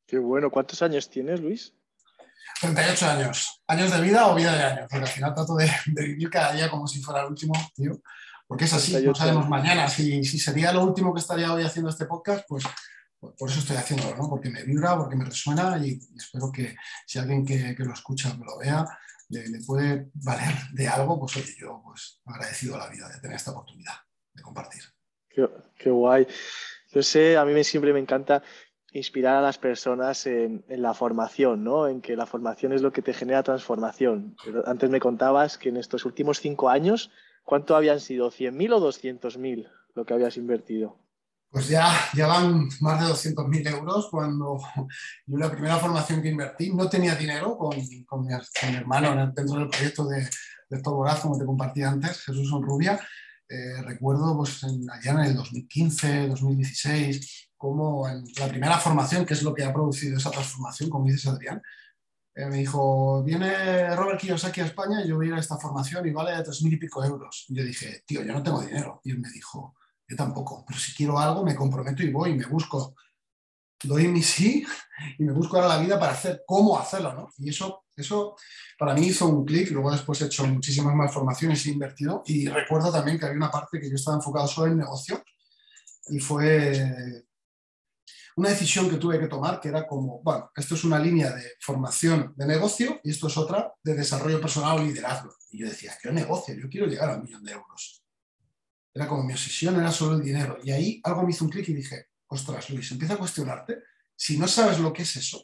Qué 0.07 0.19
bueno. 0.19 0.51
¿Cuántos 0.51 0.83
años 0.83 1.11
tienes, 1.11 1.41
Luis? 1.41 1.73
38 2.61 3.07
años. 3.07 3.63
¿Años 3.67 3.91
de 3.91 4.01
vida 4.01 4.29
o 4.29 4.35
vida 4.35 4.57
de 4.57 4.63
años? 4.63 4.87
Porque 4.91 5.05
al 5.05 5.11
final 5.11 5.35
trato 5.35 5.57
de, 5.57 5.71
vivir 5.87 6.31
cada 6.31 6.53
día 6.53 6.71
como 6.71 6.87
si 6.87 7.03
fuera 7.03 7.23
el 7.23 7.29
último, 7.29 7.55
tío. 7.75 8.01
Porque 8.47 8.65
es 8.65 8.73
así, 8.73 9.05
no 9.05 9.15
sabemos 9.15 9.49
mañana. 9.49 9.89
Si, 9.89 10.25
si, 10.25 10.39
sería 10.39 10.73
lo 10.73 10.85
último 10.85 11.13
que 11.13 11.21
estaría 11.21 11.53
hoy 11.53 11.65
haciendo 11.65 11.91
este 11.91 12.07
podcast, 12.07 12.45
pues 12.49 12.65
por 13.19 13.51
eso 13.51 13.59
estoy 13.59 13.77
haciéndolo, 13.77 14.17
¿no? 14.17 14.29
Porque 14.29 14.51
me 14.51 14.63
vibra, 14.63 14.97
porque 14.97 15.17
me 15.17 15.25
resuena 15.25 15.77
y, 15.85 15.99
espero 16.17 16.53
que 16.53 16.77
si 17.07 17.19
alguien 17.19 17.45
que, 17.45 17.75
que 17.75 17.85
lo 17.85 17.93
escucha 17.93 18.33
me 18.35 18.45
lo 18.45 18.59
vea, 18.59 18.87
le, 19.31 19.49
le, 19.49 19.59
puede 19.65 20.11
valer 20.15 20.55
de 20.73 20.87
algo, 20.87 21.19
pues 21.19 21.37
oye, 21.37 21.57
yo 21.59 21.83
pues 21.85 22.21
agradecido 22.25 22.77
a 22.77 22.79
la 22.79 22.89
vida 22.89 23.09
de 23.09 23.19
tener 23.19 23.35
esta 23.35 23.51
oportunidad 23.51 23.95
de 24.33 24.43
compartir. 24.43 24.83
Qué, 25.29 25.49
qué 25.77 25.91
guay. 25.91 26.29
Yo 26.93 27.03
sé, 27.03 27.37
a 27.37 27.45
mí 27.45 27.53
me, 27.53 27.65
siempre 27.65 27.93
me 27.93 27.99
encanta 27.99 28.43
inspirar 28.93 29.37
a 29.37 29.41
las 29.41 29.59
personas 29.59 30.27
en, 30.27 30.65
la 30.69 30.95
formación, 30.95 31.65
¿no? 31.65 31.89
En 31.89 32.01
que 32.01 32.17
la 32.17 32.27
formación 32.27 32.73
es 32.73 32.83
lo 32.83 32.93
que 32.93 33.03
te 33.03 33.13
genera 33.13 33.43
transformación. 33.43 34.37
Antes 34.65 34.91
me 34.91 35.01
contabas 35.01 35.59
que 35.59 35.69
en 35.69 35.77
estos 35.77 36.05
últimos 36.05 36.41
cinco 36.41 36.69
años, 36.69 37.11
¿cuánto 37.45 37.77
habían 37.77 38.01
sido? 38.01 38.31
¿100.000 38.31 38.73
o 38.75 38.81
200.000 38.81 39.71
lo 39.95 40.05
que 40.05 40.15
habías 40.15 40.37
invertido? 40.37 40.99
Pues 41.51 41.69
ya, 41.69 41.91
ya 42.15 42.27
van 42.27 42.69
más 42.81 43.01
de 43.01 43.33
200.000 43.33 43.71
euros. 43.71 44.09
Cuando 44.11 44.59
yo 45.27 45.39
la 45.39 45.51
primera 45.51 45.77
formación 45.77 46.23
que 46.23 46.31
invertí 46.31 46.73
no 46.75 46.89
tenía 46.89 47.15
dinero 47.15 47.57
con, 47.57 47.77
con, 48.07 48.27
mi, 48.27 48.33
hermano 48.75 49.33
dentro 49.35 49.59
del 49.59 49.69
proyecto 49.69 50.07
de, 50.07 50.29
de 50.69 50.83
Toboraz, 50.83 51.21
como 51.21 51.39
te 51.39 51.45
compartí 51.45 51.83
antes, 51.83 52.23
Jesús 52.23 52.49
Sonrubia. 52.49 53.01
Eh, 53.49 53.81
recuerdo 53.83 54.37
pues, 54.37 54.65
allá 54.65 55.13
en 55.13 55.21
el 55.21 55.37
2015, 55.37 56.29
2016, 56.29 57.46
como 57.57 58.09
en 58.09 58.25
la 58.39 58.49
primera 58.49 58.79
formación, 58.79 59.25
que 59.25 59.35
es 59.35 59.43
lo 59.43 59.55
que 59.55 59.65
ha 59.65 59.73
producido 59.73 60.19
esa 60.19 60.31
transformación, 60.31 60.91
como 60.91 61.07
dices 61.07 61.27
Adrián, 61.27 61.63
eh, 62.35 62.47
me 62.47 62.59
dijo, 62.59 63.23
viene 63.23 63.97
Robert 63.97 64.21
Kiyosaki 64.21 64.61
a 64.61 64.67
España 64.67 65.03
yo 65.03 65.17
voy 65.17 65.27
a 65.27 65.29
ir 65.29 65.35
a 65.35 65.41
esta 65.41 65.57
formación 65.57 66.07
y 66.07 66.11
vale 66.11 66.33
3.000 66.33 66.75
y 66.75 66.77
pico 66.77 67.03
euros. 67.03 67.47
Y 67.49 67.57
yo 67.57 67.65
dije, 67.65 68.03
tío, 68.07 68.23
yo 68.23 68.33
no 68.33 68.43
tengo 68.43 68.61
dinero. 68.61 69.01
Y 69.05 69.13
él 69.13 69.19
me 69.21 69.31
dijo, 69.31 69.75
yo 70.07 70.17
tampoco, 70.17 70.63
pero 70.67 70.79
si 70.79 70.95
quiero 70.95 71.19
algo 71.19 71.43
me 71.43 71.55
comprometo 71.55 72.03
y 72.03 72.13
voy 72.13 72.31
y 72.31 72.35
me 72.35 72.45
busco, 72.45 72.95
doy 73.83 74.09
mi 74.09 74.23
sí 74.23 74.67
y 75.19 75.25
me 75.25 75.33
busco 75.33 75.57
ahora 75.57 75.77
la 75.77 75.79
vida 75.79 75.99
para 75.99 76.13
hacer 76.13 76.43
cómo 76.47 76.79
hacerlo, 76.79 77.15
¿no? 77.15 77.29
Y 77.39 77.49
eso, 77.49 77.85
eso 77.97 78.37
para 78.79 78.95
mí 78.95 79.07
hizo 79.07 79.27
un 79.27 79.45
clic, 79.45 79.71
luego 79.71 79.91
después 79.91 80.21
he 80.21 80.27
hecho 80.27 80.47
muchísimas 80.47 80.95
más 80.95 81.13
formaciones 81.13 81.65
invertido 81.67 82.23
y 82.27 82.49
recuerdo 82.49 82.93
también 82.93 83.19
que 83.19 83.25
había 83.25 83.39
una 83.39 83.51
parte 83.51 83.81
que 83.81 83.89
yo 83.89 83.97
estaba 83.97 84.19
enfocado 84.19 84.47
solo 84.47 84.73
en 84.73 84.79
negocio 84.79 85.23
y 86.09 86.19
fue 86.19 87.26
una 88.37 88.51
decisión 88.51 88.91
que 88.91 88.97
tuve 88.97 89.19
que 89.19 89.29
tomar 89.29 89.61
que 89.61 89.69
era 89.69 89.87
como, 89.87 90.21
bueno, 90.23 90.51
esto 90.55 90.75
es 90.75 90.85
una 90.85 90.99
línea 90.99 91.31
de 91.31 91.53
formación 91.59 92.35
de 92.37 92.47
negocio 92.47 93.01
y 93.03 93.11
esto 93.11 93.29
es 93.29 93.37
otra 93.39 93.73
de 93.83 93.95
desarrollo 93.95 94.41
personal 94.41 94.79
o 94.79 94.83
liderazgo. 94.83 95.35
Y 95.51 95.61
yo 95.61 95.69
decía, 95.69 95.97
quiero 96.01 96.15
negocio, 96.15 96.55
yo 96.55 96.69
quiero 96.69 96.87
llegar 96.87 97.11
a 97.11 97.17
un 97.17 97.23
millón 97.23 97.43
de 97.43 97.53
euros. 97.53 98.05
Era 98.93 99.09
como 99.09 99.25
mi 99.25 99.33
obsesión, 99.33 99.77
era 99.77 99.91
solo 99.91 100.17
el 100.17 100.23
dinero. 100.23 100.59
Y 100.63 100.71
ahí 100.71 101.01
algo 101.05 101.23
me 101.23 101.31
hizo 101.31 101.47
un 101.47 101.51
clic 101.51 101.67
y 101.71 101.75
dije, 101.75 102.09
ostras, 102.27 102.69
Luis, 102.69 102.91
empieza 102.93 103.15
a 103.15 103.19
cuestionarte. 103.19 103.79
Si 104.15 104.39
no 104.39 104.47
sabes 104.47 104.81
lo 104.81 104.93
que 104.93 105.03
es 105.03 105.17
eso, 105.17 105.43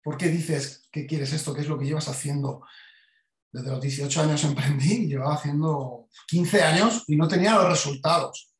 ¿por 0.00 0.16
qué 0.16 0.28
dices 0.28 0.88
que 0.92 1.06
quieres 1.06 1.32
esto? 1.32 1.52
¿Qué 1.52 1.62
es 1.62 1.68
lo 1.68 1.78
que 1.78 1.86
llevas 1.86 2.08
haciendo? 2.08 2.64
Desde 3.50 3.68
los 3.68 3.80
18 3.80 4.22
años 4.22 4.44
emprendí, 4.44 5.08
llevaba 5.08 5.34
haciendo 5.34 6.08
15 6.28 6.62
años 6.62 7.02
y 7.08 7.16
no 7.16 7.26
tenía 7.26 7.56
los 7.56 7.68
resultados. 7.68 8.51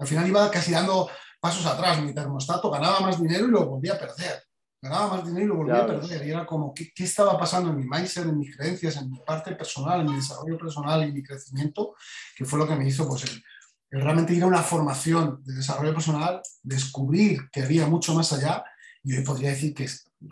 Al 0.00 0.06
final 0.06 0.26
iba 0.26 0.50
casi 0.50 0.72
dando 0.72 1.08
pasos 1.38 1.64
atrás. 1.66 2.02
Mi 2.02 2.14
termostato 2.14 2.70
ganaba 2.70 3.00
más 3.00 3.20
dinero 3.20 3.46
y 3.46 3.50
lo 3.50 3.66
volvía 3.66 3.94
a 3.94 3.98
perder. 3.98 4.42
Ganaba 4.82 5.16
más 5.16 5.26
dinero 5.26 5.44
y 5.44 5.48
lo 5.48 5.56
volvía 5.56 5.82
a 5.82 5.86
perder. 5.86 6.26
Y 6.26 6.30
era 6.30 6.46
como, 6.46 6.72
¿qué, 6.72 6.90
¿qué, 6.94 7.04
estaba 7.04 7.38
pasando 7.38 7.70
en 7.70 7.76
mi 7.76 7.84
mindset, 7.84 8.24
en 8.24 8.38
mis 8.38 8.56
creencias, 8.56 8.96
en 8.96 9.10
mi 9.10 9.18
parte 9.20 9.54
personal, 9.54 10.00
en 10.00 10.06
mi 10.06 10.16
desarrollo 10.16 10.56
personal 10.56 11.06
y 11.06 11.12
mi 11.12 11.22
crecimiento? 11.22 11.94
Que 12.34 12.46
fue 12.46 12.58
lo 12.58 12.66
que 12.66 12.74
me 12.74 12.88
hizo 12.88 13.06
pues, 13.06 13.24
el, 13.24 13.44
el 13.90 14.00
realmente 14.00 14.32
ir 14.32 14.42
a 14.42 14.46
una 14.46 14.62
formación 14.62 15.42
de 15.44 15.54
desarrollo 15.54 15.92
personal, 15.92 16.40
descubrir 16.62 17.50
que 17.52 17.62
había 17.62 17.86
mucho 17.86 18.14
más 18.14 18.32
allá. 18.32 18.64
Y 19.02 19.16
hoy 19.16 19.22
podría 19.22 19.50
decir 19.50 19.74
que, 19.74 19.86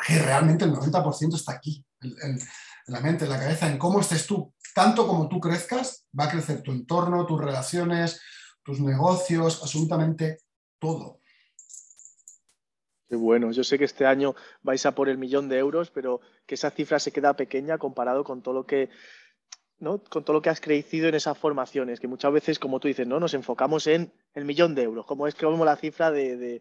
que 0.07 0.19
realmente 0.19 0.65
el 0.65 0.73
90% 0.73 1.35
está 1.35 1.53
aquí, 1.53 1.85
en 2.01 2.39
la 2.87 3.01
mente, 3.01 3.25
en 3.25 3.31
la 3.31 3.39
cabeza, 3.39 3.69
en 3.69 3.77
cómo 3.77 4.01
estés 4.01 4.27
tú. 4.27 4.55
Tanto 4.75 5.07
como 5.07 5.29
tú 5.29 5.41
crezcas, 5.41 6.07
va 6.19 6.25
a 6.25 6.31
crecer 6.31 6.63
tu 6.63 6.73
entorno, 6.73 7.27
tus 7.27 7.41
relaciones, 7.41 8.21
tus 8.69 8.81
negocios, 8.81 9.63
absolutamente 9.63 10.41
todo. 10.79 11.21
Qué 13.09 13.17
bueno, 13.17 13.51
yo 13.51 13.65
sé 13.65 13.79
que 13.79 13.87
este 13.87 14.05
año 14.05 14.35
vais 14.61 14.85
a 14.85 14.95
por 14.95 15.09
el 15.09 15.17
millón 15.17 15.49
de 15.49 15.57
euros, 15.57 15.91
pero 15.91 16.21
que 16.45 16.57
esa 16.57 16.71
cifra 16.71 16.99
se 16.99 17.11
queda 17.11 17.33
pequeña 17.35 17.79
comparado 17.79 18.25
con 18.25 18.43
todo 18.43 18.53
lo 18.53 18.67
que, 18.67 18.91
¿no? 19.79 20.05
con 20.05 20.23
todo 20.23 20.35
lo 20.35 20.43
que 20.43 20.51
has 20.51 20.61
crecido 20.61 21.09
en 21.09 21.15
esas 21.15 21.39
formaciones, 21.39 21.99
que 21.99 22.09
muchas 22.09 22.31
veces, 22.31 22.59
como 22.59 22.79
tú 22.79 22.89
dices, 22.89 23.07
¿no? 23.07 23.19
nos 23.19 23.33
enfocamos 23.33 23.87
en 23.87 24.13
el 24.35 24.45
millón 24.45 24.75
de 24.75 24.83
euros, 24.83 25.07
como 25.07 25.27
es 25.27 25.35
que 25.35 25.47
vemos 25.47 25.65
la 25.65 25.77
cifra 25.77 26.11
de, 26.11 26.37
de 26.37 26.61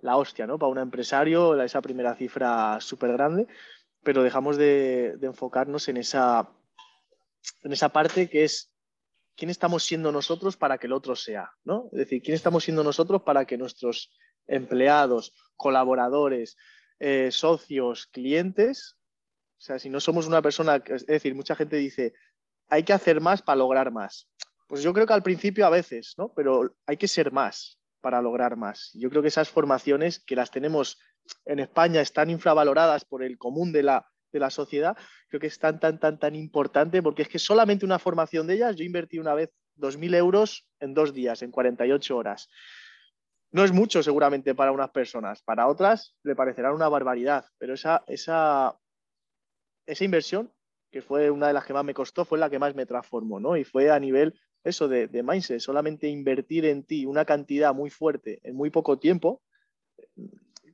la 0.00 0.16
hostia, 0.16 0.48
¿no? 0.48 0.58
Para 0.58 0.72
un 0.72 0.78
empresario, 0.78 1.62
esa 1.62 1.80
primera 1.80 2.16
cifra 2.16 2.80
súper 2.80 3.12
grande, 3.12 3.46
pero 4.02 4.24
dejamos 4.24 4.56
de, 4.56 5.14
de 5.18 5.26
enfocarnos 5.28 5.86
en 5.88 5.98
esa, 5.98 6.50
en 7.62 7.72
esa 7.72 7.90
parte 7.90 8.28
que 8.28 8.42
es 8.42 8.73
quién 9.36 9.50
estamos 9.50 9.84
siendo 9.84 10.12
nosotros 10.12 10.56
para 10.56 10.78
que 10.78 10.86
el 10.86 10.92
otro 10.92 11.16
sea, 11.16 11.50
¿no? 11.64 11.88
Es 11.92 11.98
decir, 11.98 12.22
quién 12.22 12.34
estamos 12.34 12.64
siendo 12.64 12.84
nosotros 12.84 13.22
para 13.22 13.44
que 13.44 13.58
nuestros 13.58 14.12
empleados, 14.46 15.34
colaboradores, 15.56 16.56
eh, 16.98 17.30
socios, 17.30 18.06
clientes, 18.06 18.96
o 19.58 19.60
sea, 19.60 19.78
si 19.78 19.88
no 19.88 20.00
somos 20.00 20.26
una 20.26 20.42
persona, 20.42 20.82
es 20.86 21.06
decir, 21.06 21.34
mucha 21.34 21.56
gente 21.56 21.76
dice, 21.76 22.12
hay 22.68 22.82
que 22.82 22.92
hacer 22.92 23.20
más 23.20 23.42
para 23.42 23.56
lograr 23.56 23.90
más. 23.90 24.28
Pues 24.68 24.82
yo 24.82 24.92
creo 24.92 25.06
que 25.06 25.12
al 25.12 25.22
principio 25.22 25.66
a 25.66 25.70
veces, 25.70 26.14
¿no? 26.18 26.32
Pero 26.34 26.76
hay 26.86 26.96
que 26.96 27.08
ser 27.08 27.32
más 27.32 27.78
para 28.00 28.20
lograr 28.20 28.56
más. 28.56 28.90
Yo 28.94 29.08
creo 29.08 29.22
que 29.22 29.28
esas 29.28 29.48
formaciones 29.48 30.20
que 30.20 30.36
las 30.36 30.50
tenemos 30.50 30.98
en 31.46 31.60
España 31.60 32.00
están 32.00 32.30
infravaloradas 32.30 33.04
por 33.04 33.22
el 33.22 33.38
común 33.38 33.72
de 33.72 33.82
la, 33.82 34.06
de 34.34 34.40
la 34.40 34.50
sociedad, 34.50 34.96
creo 35.28 35.40
que 35.40 35.46
es 35.46 35.58
tan, 35.58 35.80
tan, 35.80 35.98
tan, 35.98 36.18
tan 36.18 36.34
importante 36.34 37.02
porque 37.02 37.22
es 37.22 37.28
que 37.28 37.38
solamente 37.38 37.86
una 37.86 37.98
formación 37.98 38.46
de 38.46 38.54
ellas, 38.54 38.76
yo 38.76 38.84
invertí 38.84 39.18
una 39.18 39.32
vez 39.34 39.50
2.000 39.76 40.14
euros 40.16 40.68
en 40.80 40.92
dos 40.92 41.14
días, 41.14 41.42
en 41.42 41.50
48 41.50 42.16
horas. 42.16 42.48
No 43.52 43.64
es 43.64 43.72
mucho 43.72 44.02
seguramente 44.02 44.54
para 44.54 44.72
unas 44.72 44.90
personas, 44.90 45.42
para 45.42 45.68
otras 45.68 46.16
le 46.24 46.34
parecerá 46.34 46.72
una 46.72 46.88
barbaridad, 46.88 47.46
pero 47.58 47.74
esa, 47.74 48.02
esa, 48.08 48.76
esa 49.86 50.04
inversión, 50.04 50.52
que 50.90 51.02
fue 51.02 51.30
una 51.30 51.46
de 51.46 51.52
las 51.52 51.64
que 51.64 51.72
más 51.72 51.84
me 51.84 51.94
costó, 51.94 52.24
fue 52.24 52.38
la 52.38 52.50
que 52.50 52.58
más 52.58 52.74
me 52.74 52.86
transformó, 52.86 53.40
¿no? 53.40 53.56
Y 53.56 53.64
fue 53.64 53.90
a 53.90 53.98
nivel 53.98 54.38
eso 54.64 54.88
de, 54.88 55.06
de 55.06 55.22
mindset, 55.22 55.60
solamente 55.60 56.08
invertir 56.08 56.64
en 56.64 56.84
ti 56.84 57.06
una 57.06 57.24
cantidad 57.24 57.74
muy 57.74 57.90
fuerte 57.90 58.40
en 58.42 58.56
muy 58.56 58.70
poco 58.70 58.98
tiempo, 58.98 59.42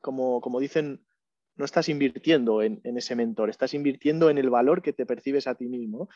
como, 0.00 0.40
como 0.40 0.60
dicen 0.60 1.04
no 1.60 1.66
estás 1.66 1.88
invirtiendo 1.88 2.62
en, 2.62 2.80
en, 2.84 2.96
ese 2.96 3.14
mentor, 3.14 3.50
estás 3.50 3.74
invirtiendo 3.74 4.30
en 4.30 4.38
el 4.38 4.50
valor 4.50 4.82
que 4.82 4.92
te 4.92 5.06
percibes 5.06 5.46
a 5.46 5.54
ti 5.54 5.66
mismo. 5.66 6.08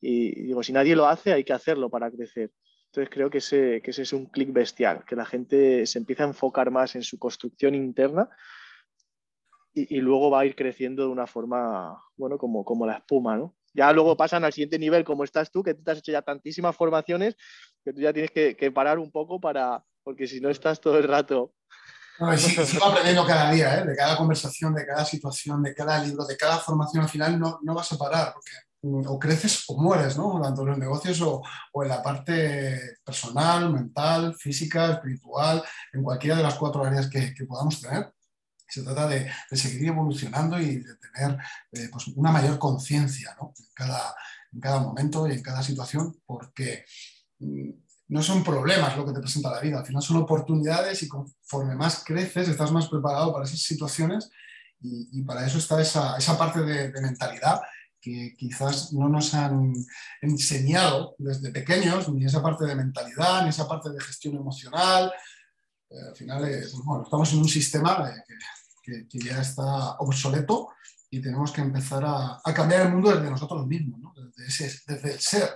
Y, 0.00 0.42
digo, 0.42 0.62
si 0.62 0.72
nadie 0.72 0.96
lo 0.96 1.06
hace, 1.06 1.32
hay 1.32 1.44
que 1.44 1.52
hacerlo 1.52 1.90
para 1.90 2.10
crecer. 2.10 2.50
Entonces 2.86 3.10
creo 3.12 3.28
que 3.28 3.38
ese, 3.38 3.82
que 3.82 3.90
ese 3.90 4.02
es 4.02 4.12
un 4.14 4.26
clic 4.26 4.50
bestial, 4.50 5.04
que 5.04 5.14
la 5.14 5.26
gente 5.26 5.84
se 5.84 5.98
empieza 5.98 6.24
a 6.24 6.28
enfocar 6.28 6.70
más 6.70 6.96
en 6.96 7.02
su 7.02 7.18
construcción 7.18 7.74
interna 7.74 8.30
y, 9.74 9.96
y, 9.96 10.00
luego 10.00 10.30
va 10.30 10.40
a 10.40 10.46
ir 10.46 10.56
creciendo 10.56 11.02
de 11.02 11.10
una 11.10 11.26
forma, 11.26 12.02
bueno, 12.16 12.38
como, 12.38 12.64
como 12.64 12.86
la 12.86 12.94
espuma, 12.94 13.36
¿no? 13.36 13.54
Ya 13.74 13.92
luego 13.92 14.16
pasan 14.16 14.42
al 14.42 14.54
siguiente 14.54 14.78
nivel, 14.78 15.04
como 15.04 15.22
estás 15.22 15.52
tú, 15.52 15.62
que 15.62 15.74
tú 15.74 15.84
te 15.84 15.90
has 15.90 15.98
hecho 15.98 16.12
ya 16.12 16.22
tantísimas 16.22 16.74
formaciones 16.74 17.36
que 17.84 17.92
tú 17.92 18.00
ya 18.00 18.14
tienes 18.14 18.30
que, 18.30 18.56
que 18.56 18.72
parar 18.72 18.98
un 18.98 19.12
poco 19.12 19.38
para, 19.38 19.84
porque 20.02 20.26
si 20.26 20.40
no 20.40 20.48
estás 20.48 20.80
todo 20.80 20.96
el 20.96 21.04
rato 21.04 21.52
no, 22.18 22.34
y 22.34 22.38
sigo 22.38 22.84
aprendiendo 22.84 23.26
cada 23.26 23.50
día, 23.50 23.78
¿eh? 23.78 23.84
de 23.84 23.96
cada 23.96 24.16
conversación, 24.16 24.74
de 24.74 24.86
cada 24.86 25.04
situación, 25.04 25.62
de 25.62 25.74
cada 25.74 26.02
libro, 26.02 26.24
de 26.24 26.36
cada 26.36 26.58
formación. 26.58 27.04
Al 27.04 27.08
final 27.08 27.38
no, 27.38 27.60
no 27.62 27.74
vas 27.74 27.92
a 27.92 27.98
parar, 27.98 28.32
porque 28.32 28.50
o 28.80 29.18
creces 29.18 29.64
o 29.68 29.76
mueres, 29.76 30.16
¿no? 30.16 30.40
Tanto 30.40 30.62
en 30.62 30.68
los 30.68 30.78
negocios 30.78 31.20
o, 31.20 31.42
o, 31.72 31.82
en 31.82 31.88
la 31.88 32.02
parte 32.02 32.96
personal, 33.04 33.72
mental, 33.72 34.34
física, 34.36 34.92
espiritual, 34.92 35.62
en 35.92 36.02
cualquiera 36.02 36.36
de 36.36 36.42
las 36.44 36.54
cuatro 36.54 36.84
áreas 36.84 37.08
que, 37.08 37.34
que 37.34 37.44
podamos 37.44 37.80
tener. 37.80 38.12
Se 38.68 38.82
trata 38.82 39.08
de, 39.08 39.30
seguir 39.52 39.88
evolucionando 39.88 40.60
y 40.60 40.76
de 40.76 40.94
tener 40.96 41.38
eh, 41.72 41.88
pues 41.90 42.08
una 42.08 42.30
mayor 42.30 42.58
conciencia 42.58 43.36
en, 43.40 43.66
cada, 43.74 44.14
en 44.52 44.60
cada 44.60 44.80
momento 44.80 45.26
y 45.26 45.32
en 45.32 45.42
cada 45.42 45.62
situación, 45.62 46.20
porque 46.26 46.84
mm, 47.38 47.70
no 48.08 48.22
son 48.22 48.42
problemas 48.42 48.96
lo 48.96 49.04
que 49.04 49.12
te 49.12 49.20
presenta 49.20 49.50
la 49.50 49.60
vida, 49.60 49.78
al 49.78 49.86
final 49.86 50.02
son 50.02 50.16
oportunidades 50.16 51.02
y 51.02 51.08
conforme 51.08 51.76
más 51.76 52.02
creces 52.04 52.48
estás 52.48 52.72
más 52.72 52.88
preparado 52.88 53.32
para 53.32 53.44
esas 53.44 53.60
situaciones 53.60 54.30
y, 54.80 55.22
para 55.22 55.46
eso 55.46 55.58
está 55.58 55.80
esa, 55.80 56.16
esa 56.16 56.38
parte 56.38 56.60
de, 56.60 56.92
mentalidad 57.00 57.60
que 58.00 58.34
quizás 58.38 58.92
no 58.92 59.08
nos 59.08 59.34
han 59.34 59.74
enseñado 60.22 61.16
desde 61.18 61.50
pequeños, 61.50 62.08
ni 62.08 62.24
esa 62.24 62.40
parte 62.40 62.64
de 62.64 62.76
mentalidad, 62.76 63.42
ni 63.42 63.48
esa 63.48 63.66
parte 63.66 63.90
de 63.90 64.00
gestión 64.00 64.36
emocional. 64.36 65.12
Eh, 65.90 65.96
al 66.08 66.16
final, 66.16 66.44
eh, 66.44 66.60
pues 66.70 67.02
estamos 67.04 67.32
en 67.32 67.38
un 67.40 67.48
sistema 67.48 68.08
eh, 68.08 69.04
que, 69.10 69.18
ya 69.18 69.40
está 69.40 69.96
obsoleto 69.98 70.68
y 71.10 71.20
tenemos 71.20 71.50
que 71.50 71.60
empezar 71.60 72.04
a, 72.06 72.40
cambiar 72.54 72.82
el 72.82 72.92
mundo 72.92 73.10
desde 73.10 73.30
nosotros 73.30 73.66
mismos, 73.66 74.14
desde 74.36 75.12
el 75.12 75.20
ser 75.20 75.50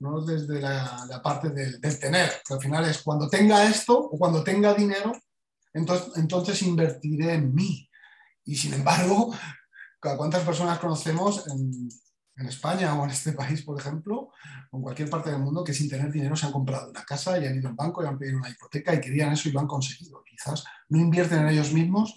no 0.00 0.20
desde 0.20 0.60
la, 0.60 1.20
parte 1.22 1.50
del, 1.50 1.80
tener, 1.98 2.30
que 2.46 2.54
al 2.54 2.60
final 2.60 2.84
es 2.84 3.02
cuando 3.02 3.28
tenga 3.28 3.64
esto 3.64 3.98
o 3.98 4.18
cuando 4.18 4.42
tenga 4.42 4.74
dinero, 4.74 5.12
entonces, 5.72 6.16
entonces 6.16 6.62
invertiré 6.62 7.34
en 7.34 7.54
mí. 7.54 7.88
Y 8.44 8.56
sin 8.56 8.74
embargo, 8.74 9.34
¿cuántas 10.00 10.42
personas 10.42 10.78
conocemos 10.78 11.46
en, 11.48 11.88
España 12.48 12.92
o 12.98 13.04
en 13.04 13.10
este 13.10 13.32
país, 13.32 13.62
por 13.62 13.78
ejemplo, 13.78 14.32
o 14.72 14.76
en 14.76 14.82
cualquier 14.82 15.08
parte 15.08 15.30
del 15.30 15.38
mundo, 15.38 15.62
que 15.62 15.72
sin 15.72 15.88
tener 15.88 16.10
dinero 16.10 16.34
se 16.34 16.46
han 16.46 16.52
comprado 16.52 16.90
una 16.90 17.04
casa 17.04 17.38
y 17.38 17.46
han 17.46 17.54
ido 17.54 17.68
a 17.68 17.70
un 17.70 17.76
banco 17.76 18.02
y 18.02 18.06
han 18.06 18.18
pedido 18.18 18.38
una 18.38 18.50
hipoteca 18.50 18.92
y 18.92 19.00
querían 19.00 19.32
eso 19.32 19.48
y 19.48 19.52
lo 19.52 19.60
han 19.60 19.68
conseguido? 19.68 20.20
Quizás 20.24 20.64
no 20.88 20.98
invierten 20.98 21.38
en 21.38 21.48
ellos 21.50 21.72
mismos, 21.72 22.12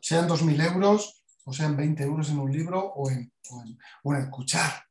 sean 0.00 0.26
2.000 0.26 0.72
euros 0.72 1.22
o 1.44 1.52
sean 1.52 1.76
20 1.76 2.02
euros 2.02 2.30
en 2.30 2.38
un 2.38 2.50
libro 2.50 2.80
o 2.80 3.10
en, 3.10 3.30
o 4.02 4.14
en 4.14 4.22
escuchar 4.22 4.84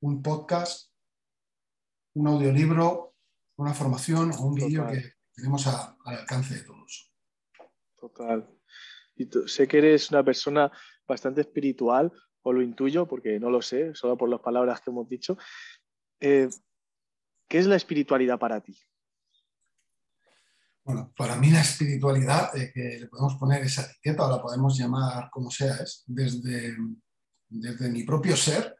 un 0.00 0.22
podcast 0.22 0.88
un 2.16 2.26
audiolibro, 2.28 3.14
una 3.56 3.74
formación 3.74 4.32
o 4.32 4.40
un 4.40 4.54
vídeo 4.54 4.86
que 4.88 5.12
tenemos 5.34 5.66
al 5.66 5.96
alcance 6.04 6.54
de 6.54 6.62
todos. 6.62 7.12
Total. 7.96 8.48
Y 9.16 9.28
sé 9.46 9.68
que 9.68 9.78
eres 9.78 10.10
una 10.10 10.24
persona 10.24 10.72
bastante 11.06 11.42
espiritual, 11.42 12.12
o 12.42 12.52
lo 12.52 12.62
intuyo, 12.62 13.06
porque 13.06 13.38
no 13.38 13.50
lo 13.50 13.60
sé, 13.60 13.94
solo 13.94 14.16
por 14.16 14.28
las 14.28 14.40
palabras 14.40 14.80
que 14.80 14.90
hemos 14.90 15.08
dicho. 15.08 15.36
Eh, 16.20 16.48
¿Qué 17.48 17.58
es 17.58 17.66
la 17.66 17.76
espiritualidad 17.76 18.38
para 18.38 18.60
ti? 18.60 18.78
Bueno, 20.84 21.12
para 21.16 21.36
mí 21.36 21.50
la 21.50 21.60
espiritualidad, 21.60 22.56
eh, 22.56 22.70
que 22.72 22.98
le 23.00 23.08
podemos 23.08 23.34
poner 23.34 23.62
esa 23.62 23.82
etiqueta 23.82 24.26
o 24.26 24.30
la 24.30 24.40
podemos 24.40 24.78
llamar 24.78 25.28
como 25.30 25.50
sea, 25.50 25.74
es 25.76 26.04
desde, 26.06 26.76
desde 27.48 27.90
mi 27.90 28.04
propio 28.04 28.36
ser, 28.36 28.75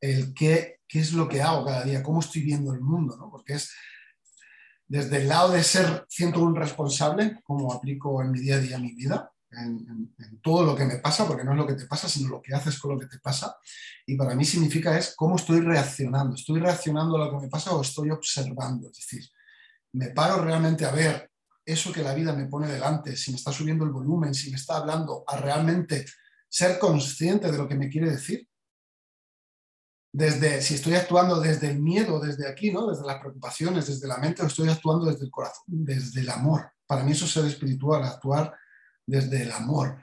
el 0.00 0.34
qué, 0.34 0.80
qué 0.88 1.00
es 1.00 1.12
lo 1.12 1.28
que 1.28 1.42
hago 1.42 1.64
cada 1.64 1.84
día, 1.84 2.02
cómo 2.02 2.20
estoy 2.20 2.42
viendo 2.42 2.72
el 2.72 2.80
mundo, 2.80 3.16
¿no? 3.16 3.30
porque 3.30 3.54
es 3.54 3.70
desde 4.90 5.18
el 5.18 5.28
lado 5.28 5.52
de 5.52 5.62
ser 5.62 6.04
siento 6.08 6.40
un 6.40 6.56
responsable, 6.56 7.40
como 7.44 7.72
aplico 7.72 8.20
en 8.22 8.32
mi 8.32 8.40
día 8.40 8.56
a 8.56 8.58
día 8.58 8.76
mi 8.76 8.92
vida, 8.92 9.30
en, 9.52 10.12
todo 10.42 10.64
lo 10.64 10.74
que 10.74 10.84
me 10.84 10.96
pasa, 10.96 11.28
porque 11.28 11.44
no 11.44 11.52
es 11.52 11.58
lo 11.58 11.66
que 11.66 11.74
te 11.74 11.86
pasa, 11.86 12.08
sino 12.08 12.28
lo 12.28 12.42
que 12.42 12.52
haces 12.52 12.76
con 12.80 12.94
lo 12.94 12.98
que 12.98 13.06
te 13.06 13.20
pasa. 13.20 13.56
Y 14.04 14.16
para 14.16 14.34
mí 14.34 14.44
significa 14.44 14.98
es 14.98 15.14
cómo 15.16 15.36
estoy 15.36 15.60
reaccionando. 15.60 16.34
¿Estoy 16.34 16.58
reaccionando 16.58 17.16
a 17.16 17.26
lo 17.26 17.30
que 17.30 17.46
me 17.46 17.48
pasa 17.48 17.72
o 17.72 17.82
estoy 17.82 18.10
observando? 18.10 18.88
Es 18.88 18.96
decir, 18.96 19.28
me 19.92 20.08
paro 20.08 20.42
realmente 20.42 20.84
a 20.84 20.90
ver 20.90 21.30
eso 21.64 21.92
que 21.92 22.02
la 22.02 22.12
vida 22.12 22.32
me 22.32 22.46
pone 22.46 22.66
delante, 22.66 23.16
si 23.16 23.30
me 23.30 23.36
está 23.36 23.52
subiendo 23.52 23.84
el 23.84 23.92
volumen, 23.92 24.34
si 24.34 24.50
me 24.50 24.56
está 24.56 24.78
hablando, 24.78 25.22
a 25.24 25.36
realmente 25.36 26.04
ser 26.48 26.80
consciente 26.80 27.48
de 27.52 27.58
lo 27.58 27.68
que 27.68 27.76
me 27.76 27.88
quiere 27.88 28.10
decir 28.10 28.49
desde, 30.12 30.60
si 30.60 30.74
estoy 30.74 30.94
actuando 30.94 31.40
desde 31.40 31.70
el 31.70 31.80
miedo, 31.80 32.20
desde 32.20 32.48
aquí, 32.48 32.72
¿no? 32.72 32.88
Desde 32.88 33.06
las 33.06 33.20
preocupaciones, 33.20 33.86
desde 33.86 34.08
la 34.08 34.18
mente, 34.18 34.42
o 34.42 34.46
estoy 34.46 34.68
actuando 34.68 35.06
desde 35.06 35.24
el 35.24 35.30
corazón, 35.30 35.64
desde 35.66 36.20
el 36.20 36.30
amor. 36.30 36.70
Para 36.86 37.04
mí 37.04 37.12
eso 37.12 37.24
es 37.24 37.30
ser 37.30 37.44
espiritual, 37.46 38.02
actuar 38.02 38.52
desde 39.06 39.42
el 39.42 39.52
amor. 39.52 40.02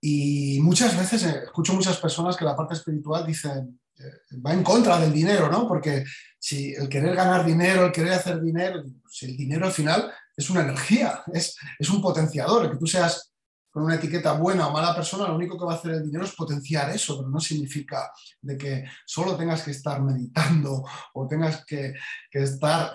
Y 0.00 0.60
muchas 0.60 0.96
veces 0.96 1.24
eh, 1.24 1.40
escucho 1.44 1.72
muchas 1.72 1.96
personas 1.96 2.36
que 2.36 2.44
la 2.44 2.56
parte 2.56 2.74
espiritual 2.74 3.26
dicen, 3.26 3.80
eh, 3.98 4.36
va 4.46 4.52
en 4.52 4.62
contra 4.62 5.00
del 5.00 5.12
dinero, 5.12 5.50
¿no? 5.50 5.66
Porque 5.66 6.04
si 6.38 6.72
el 6.74 6.88
querer 6.88 7.16
ganar 7.16 7.44
dinero, 7.44 7.86
el 7.86 7.92
querer 7.92 8.12
hacer 8.12 8.40
dinero, 8.40 8.84
si 9.10 9.26
el 9.26 9.36
dinero 9.36 9.66
al 9.66 9.72
final 9.72 10.12
es 10.36 10.50
una 10.50 10.60
energía, 10.60 11.22
es, 11.32 11.56
es 11.78 11.88
un 11.88 12.00
potenciador, 12.00 12.70
que 12.70 12.76
tú 12.76 12.86
seas 12.86 13.32
con 13.70 13.84
una 13.84 13.96
etiqueta 13.96 14.32
buena 14.32 14.66
o 14.66 14.72
mala 14.72 14.94
persona, 14.94 15.28
lo 15.28 15.36
único 15.36 15.58
que 15.58 15.64
va 15.64 15.74
a 15.74 15.76
hacer 15.76 15.92
el 15.92 16.04
dinero 16.04 16.24
es 16.24 16.34
potenciar 16.34 16.90
eso, 16.90 17.18
pero 17.18 17.28
no 17.28 17.40
significa 17.40 18.10
de 18.40 18.56
que 18.56 18.84
solo 19.04 19.36
tengas 19.36 19.62
que 19.62 19.72
estar 19.72 20.02
meditando 20.02 20.84
o 21.14 21.26
tengas 21.26 21.64
que, 21.64 21.94
estar 22.30 22.94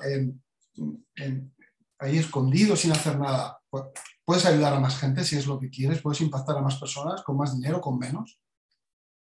ahí 2.00 2.18
escondido 2.18 2.76
sin 2.76 2.92
hacer 2.92 3.20
nada. 3.20 3.60
Puedes 4.26 4.46
ayudar 4.46 4.74
a 4.74 4.80
más 4.80 4.98
gente 4.98 5.24
si 5.24 5.38
es 5.38 5.46
lo 5.46 5.60
que 5.60 5.70
quieres, 5.70 6.02
puedes 6.02 6.22
impactar 6.22 6.58
a 6.58 6.62
más 6.62 6.78
personas 6.78 7.22
con 7.24 7.38
más 7.38 7.54
dinero, 7.54 7.80
con 7.80 8.00
menos. 8.00 8.40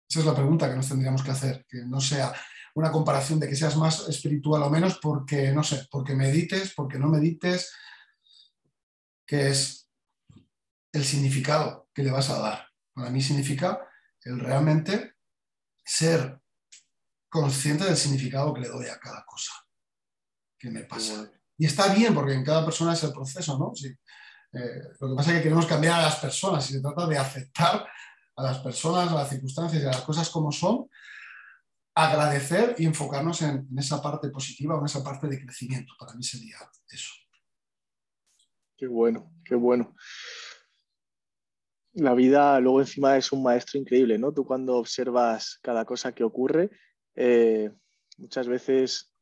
Esa 0.10 0.20
es 0.20 0.26
la 0.26 0.36
pregunta 0.36 0.70
que 0.70 0.76
nos 0.76 0.90
tendríamos 0.90 1.24
que 1.24 1.32
hacer, 1.32 1.66
que 1.70 1.86
no 1.86 2.00
sea 2.02 2.34
una 2.76 2.92
comparación 2.92 3.40
de 3.40 3.48
que 3.48 3.56
seas 3.56 3.76
más 3.76 4.08
espiritual 4.08 4.64
o 4.64 4.70
menos 4.70 5.00
porque, 5.02 5.52
no 5.52 5.64
sé, 5.64 5.88
porque 5.92 6.16
medites, 6.16 6.74
porque 6.76 6.98
no 6.98 7.08
medites, 7.08 7.72
que 9.26 9.50
es 9.50 9.81
el 10.92 11.06
significado 11.06 11.90
que 11.94 12.04
le 12.04 12.12
vas 12.12 12.30
a 12.30 12.40
dar. 12.40 12.68
Para 12.94 13.10
mí 13.10 13.22
significa 13.22 13.88
el 14.24 14.40
realmente 14.40 15.16
ser 15.84 16.40
consciente 17.30 17.86
del 17.86 17.98
significado 17.98 18.54
que 18.54 18.62
le 18.62 18.68
doy 18.68 18.88
a 18.88 19.00
cada 19.00 19.24
cosa 19.26 19.54
que 20.60 20.70
me 20.70 20.82
pasa. 20.82 21.32
Y 21.58 21.66
está 21.66 21.94
bien, 21.94 22.14
porque 22.14 22.34
en 22.34 22.44
cada 22.44 22.64
persona 22.66 22.94
es 22.94 23.04
el 23.04 23.14
proceso, 23.14 23.58
¿no? 23.58 23.72
Eh, 24.54 24.82
lo 25.00 25.10
que 25.10 25.16
pasa 25.16 25.32
es 25.32 25.38
que 25.38 25.44
queremos 25.44 25.66
cambiar 25.66 26.00
a 26.00 26.04
las 26.04 26.18
personas 26.18 26.70
y 26.70 26.74
se 26.74 26.82
trata 26.82 27.08
de 27.08 27.18
aceptar 27.18 27.88
a 28.36 28.44
las 28.44 28.60
personas, 28.60 29.10
a 29.12 29.16
las 29.16 29.30
circunstancias 29.30 29.82
y 29.82 29.86
a 29.86 29.92
las 29.92 30.02
cosas 30.02 30.30
como 30.30 30.52
son, 30.52 30.90
agradecer 31.96 32.76
y 32.78 32.86
enfocarnos 32.86 33.42
en, 33.42 33.68
en 33.72 33.80
esa 33.80 34.02
parte 34.02 34.30
positiva 34.30 34.76
o 34.76 34.80
en 34.80 34.86
esa 34.86 35.04
parte 35.04 35.28
de 35.28 35.44
crecimiento. 35.44 35.94
Para 35.98 36.14
mí 36.14 36.24
sería 36.24 36.58
eso. 36.90 37.12
Qué 38.78 38.88
bueno, 38.88 39.34
qué 39.46 39.56
bueno 39.56 39.96
la 41.94 42.14
vida 42.14 42.60
luego 42.60 42.82
encima 42.82 43.18
es 43.18 43.32
un 43.32 43.44
maestro 43.44 43.80
increíble, 43.80 44.18
¿no? 44.18 44.34
Tú 44.34 44.46
cuando 44.46 44.78
observas 44.78 45.60
cada 45.62 45.86
cosa 45.86 46.14
que 46.14 46.24
ocurre, 46.24 46.70
eh, 47.16 47.72
muchas 48.18 48.48
veces 48.48 49.14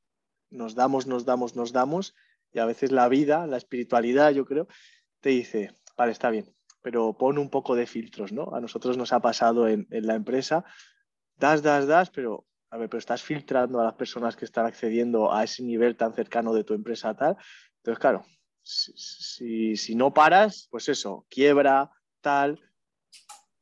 nos 0.51 0.75
damos, 0.75 1.07
nos 1.07 1.25
damos, 1.25 1.55
nos 1.55 1.71
damos, 1.71 2.15
y 2.51 2.59
a 2.59 2.65
veces 2.65 2.91
la 2.91 3.07
vida, 3.09 3.47
la 3.47 3.57
espiritualidad, 3.57 4.31
yo 4.31 4.45
creo, 4.45 4.67
te 5.19 5.29
dice, 5.29 5.71
vale, 5.97 6.11
está 6.11 6.29
bien, 6.29 6.53
pero 6.81 7.17
pon 7.17 7.37
un 7.37 7.49
poco 7.49 7.75
de 7.75 7.87
filtros, 7.87 8.31
¿no? 8.31 8.53
A 8.53 8.61
nosotros 8.61 8.97
nos 8.97 9.13
ha 9.13 9.19
pasado 9.19 9.67
en, 9.67 9.87
la 9.89 10.15
empresa, 10.15 10.63
das, 11.37 11.61
das, 11.61 11.87
das, 11.87 12.09
pero 12.09 12.45
a 12.71 12.77
ver, 12.77 12.89
pero 12.89 12.99
estás 12.99 13.23
filtrando 13.23 13.79
a 13.79 13.83
las 13.83 13.95
personas 13.95 14.35
que 14.35 14.45
están 14.45 14.67
accediendo 14.67 15.33
a 15.33 15.43
ese 15.43 15.63
nivel 15.63 15.97
tan 15.97 16.13
cercano 16.13 16.53
de 16.53 16.63
tu 16.63 16.75
empresa 16.75 17.15
tal. 17.15 17.35
Entonces, 17.77 17.99
claro, 17.99 18.25
si, 18.61 19.75
si 19.75 19.95
no 19.95 20.13
paras, 20.13 20.67
pues 20.69 20.87
eso, 20.87 21.25
quiebra, 21.29 21.89
tal, 22.21 22.59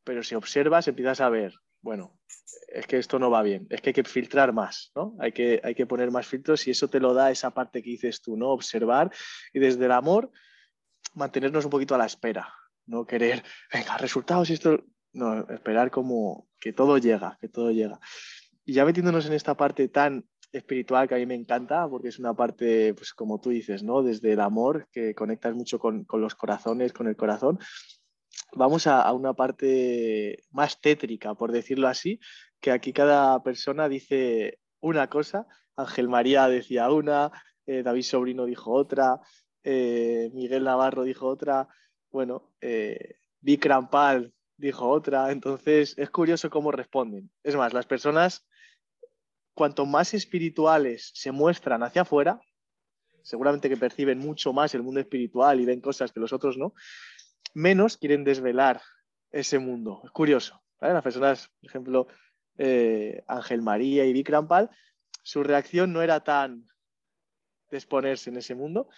pero 0.04 0.24
si 0.24 0.36
observas 0.36 0.88
empiezas 0.88 1.22
a 1.22 1.30
ver, 1.30 1.54
bueno, 1.82 2.18
es 2.68 2.88
que 2.88 2.98
esto 2.98 3.20
no 3.20 3.30
va 3.30 3.42
bien, 3.44 3.68
es 3.70 3.82
que 3.82 3.90
hay 3.90 3.94
que 3.94 4.04
filtrar 4.04 4.54
más, 4.54 4.92
¿no? 4.96 5.16
Hay 5.20 5.32
que, 5.32 5.62
hay 5.64 5.76
que 5.76 5.86
poner 5.86 6.12
más 6.12 6.28
filtros 6.28 6.68
y 6.68 6.72
eso 6.72 6.88
te 6.88 7.00
lo 7.00 7.14
da 7.14 7.32
esa 7.32 7.52
parte 7.52 7.82
que 7.82 7.92
dices 7.92 8.22
tú, 8.22 8.38
¿no? 8.38 8.50
Observar 8.50 9.12
y 9.54 9.60
desde 9.60 9.86
el 9.86 9.92
amor 9.92 10.32
mantenernos 11.14 11.66
un 11.66 11.72
poquito 11.72 11.96
a 11.96 11.98
la 11.98 12.06
espera, 12.06 12.54
no 12.86 13.06
querer, 13.06 13.44
venga, 13.74 13.98
resultados 13.98 14.50
y 14.50 14.54
esto, 14.54 14.84
no, 15.14 15.48
esperar 15.50 15.92
como 15.92 16.48
que 16.60 16.74
todo 16.74 16.98
llega, 16.98 17.38
que 17.42 17.50
todo 17.50 17.72
llega. 17.72 18.00
Y 18.66 18.74
ya 18.74 18.86
metiéndonos 18.86 19.26
en 19.26 19.34
esta 19.34 19.56
parte 19.56 19.88
tan 19.88 20.26
espiritual 20.52 21.08
que 21.08 21.16
a 21.16 21.18
mí 21.18 21.26
me 21.26 21.36
encanta, 21.36 21.88
porque 21.88 22.10
es 22.10 22.20
una 22.20 22.34
parte, 22.34 22.94
pues 22.94 23.14
como 23.14 23.40
tú 23.40 23.50
dices, 23.50 23.84
¿no? 23.84 24.04
Desde 24.04 24.34
el 24.34 24.40
amor, 24.40 24.88
que 24.92 25.14
conectas 25.14 25.56
mucho 25.56 25.80
con, 25.80 26.04
con 26.06 26.22
los 26.22 26.36
corazones, 26.36 26.94
con 26.94 27.08
el 27.08 27.16
corazón, 27.16 27.60
vamos 28.58 28.88
a, 28.88 29.12
una 29.14 29.34
parte 29.34 30.44
más 30.52 30.82
tétrica, 30.82 31.36
por 31.36 31.52
decirlo 31.52 31.88
así, 31.88 32.20
que 32.60 32.72
aquí 32.72 32.94
cada 32.94 33.42
persona 33.44 33.88
dice 33.88 34.60
una 34.80 35.10
cosa. 35.10 35.48
Ángel 35.76 36.10
María 36.10 36.48
decía 36.48 36.90
una, 36.90 37.32
eh, 37.66 37.84
David 37.84 38.04
Sobrino 38.04 38.46
dijo 38.46 38.72
otra, 38.72 39.22
eh, 39.64 40.30
Miguel 40.34 40.64
Navarro 40.64 41.04
dijo 41.04 41.28
otra, 41.28 41.68
bueno, 42.10 42.52
eh, 42.62 43.16
Vic 43.42 43.66
Rampal 43.66 44.34
dijo 44.58 44.90
otra. 44.90 45.32
Entonces 45.32 45.94
es 45.98 46.10
curioso 46.10 46.50
cómo 46.50 46.72
responden. 46.72 47.30
Es 47.44 47.56
más, 47.56 47.74
las 47.74 47.86
personas, 47.86 48.48
cuanto 49.54 49.86
más 49.86 50.14
espirituales 50.14 51.12
se 51.14 51.32
muestran 51.32 51.84
hacia 51.84 52.04
afuera, 52.04 52.42
seguramente 53.22 53.70
que 53.70 53.78
perciben 53.78 54.20
mucho 54.20 54.54
más 54.54 54.74
el 54.74 54.84
mundo 54.84 55.02
espiritual 55.02 55.60
y 55.60 55.66
ven 55.66 55.82
cosas 55.82 56.12
que 56.12 56.20
los 56.20 56.32
otros 56.32 56.58
no, 56.58 56.74
menos 57.54 57.98
quieren 57.98 58.24
desvelar 58.24 58.82
ese 59.32 59.60
mundo. 59.60 60.02
Es 60.04 60.12
curioso. 60.12 60.62
Las 60.80 61.04
personas, 61.04 61.50
por 61.60 61.70
ejemplo, 61.70 62.08
eh, 62.58 63.24
Ángel 63.28 63.62
María 63.62 64.06
y 64.06 64.14
Vic 64.14 64.30
Rampal, 64.30 64.70
su 65.24 65.44
reacción 65.44 65.92
no 65.92 66.02
era 66.02 66.24
tan 66.24 66.66
de 67.70 67.78
exponerse 67.78 68.30
en 68.30 68.38
ese 68.38 68.56
mundo. 68.56 68.90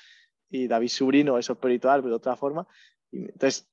Y 0.50 0.68
David 0.68 0.90
Subrino 0.90 1.38
es 1.38 1.50
espiritual, 1.50 2.02
pero 2.02 2.12
de 2.12 2.18
otra 2.18 2.36
forma. 2.36 2.68
entonces, 3.12 3.70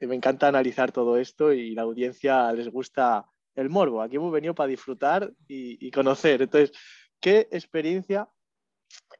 me 0.00 0.14
encanta 0.14 0.48
analizar 0.48 0.92
todo 0.92 1.16
esto 1.16 1.52
y 1.52 1.74
la 1.74 1.82
audiencia 1.82 2.52
les 2.52 2.68
gusta 2.68 3.26
el 3.54 3.68
morbo. 3.68 4.02
Aquí 4.02 4.16
hemos 4.16 4.32
venido 4.32 4.54
para 4.54 4.68
disfrutar 4.68 5.32
y, 5.46 5.90
conocer. 5.90 6.42
Entonces, 6.42 6.72
¿qué 7.20 7.48
experiencia 7.50 8.28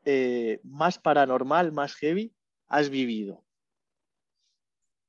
eh, 0.05 0.61
más 0.65 0.99
paranormal, 0.99 1.73
más 1.73 1.95
heavy 1.95 2.33
has 2.69 2.91
vivido? 2.91 3.45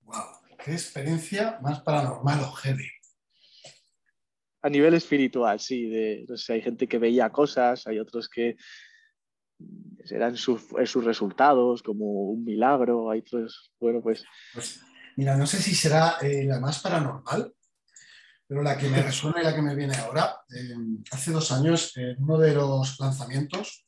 Wow, 0.04 0.24
qué 0.64 0.74
experiencia 0.74 1.60
más 1.62 1.82
paranormal 1.82 2.42
o 2.42 2.52
heavy. 2.52 2.90
A 4.64 4.70
nivel 4.70 4.94
espiritual, 4.94 5.60
sí. 5.60 5.90
De, 5.90 6.26
hay 6.50 6.62
gente 6.62 6.88
que 6.88 7.00
veía 7.00 7.32
cosas, 7.32 7.88
hay 7.88 8.00
otros 8.00 8.30
que 8.30 8.58
eran 10.10 10.36
sus, 10.36 10.62
sus 10.86 11.04
resultados 11.04 11.84
como 11.84 12.06
un 12.06 12.44
milagro, 12.44 13.10
hay 13.10 13.20
otros, 13.20 13.72
bueno, 13.80 14.02
pues... 14.02 14.24
pues 14.54 14.82
mira, 15.18 15.36
no 15.36 15.46
sé 15.46 15.58
si 15.62 15.76
será 15.76 16.18
eh, 16.22 16.46
la 16.46 16.60
más 16.60 16.80
paranormal, 16.80 17.54
pero 18.48 18.64
la 18.64 18.78
que 18.78 18.90
me 18.90 19.02
resuena 19.04 19.42
y 19.42 19.44
la 19.44 19.56
que 19.56 19.62
me 19.62 19.76
viene 19.76 19.96
ahora, 19.96 20.36
eh, 20.56 20.76
hace 21.12 21.32
dos 21.32 21.52
años, 21.52 21.96
en 21.98 22.22
uno 22.22 22.38
de 22.38 22.54
los 22.54 23.00
lanzamientos, 23.00 23.86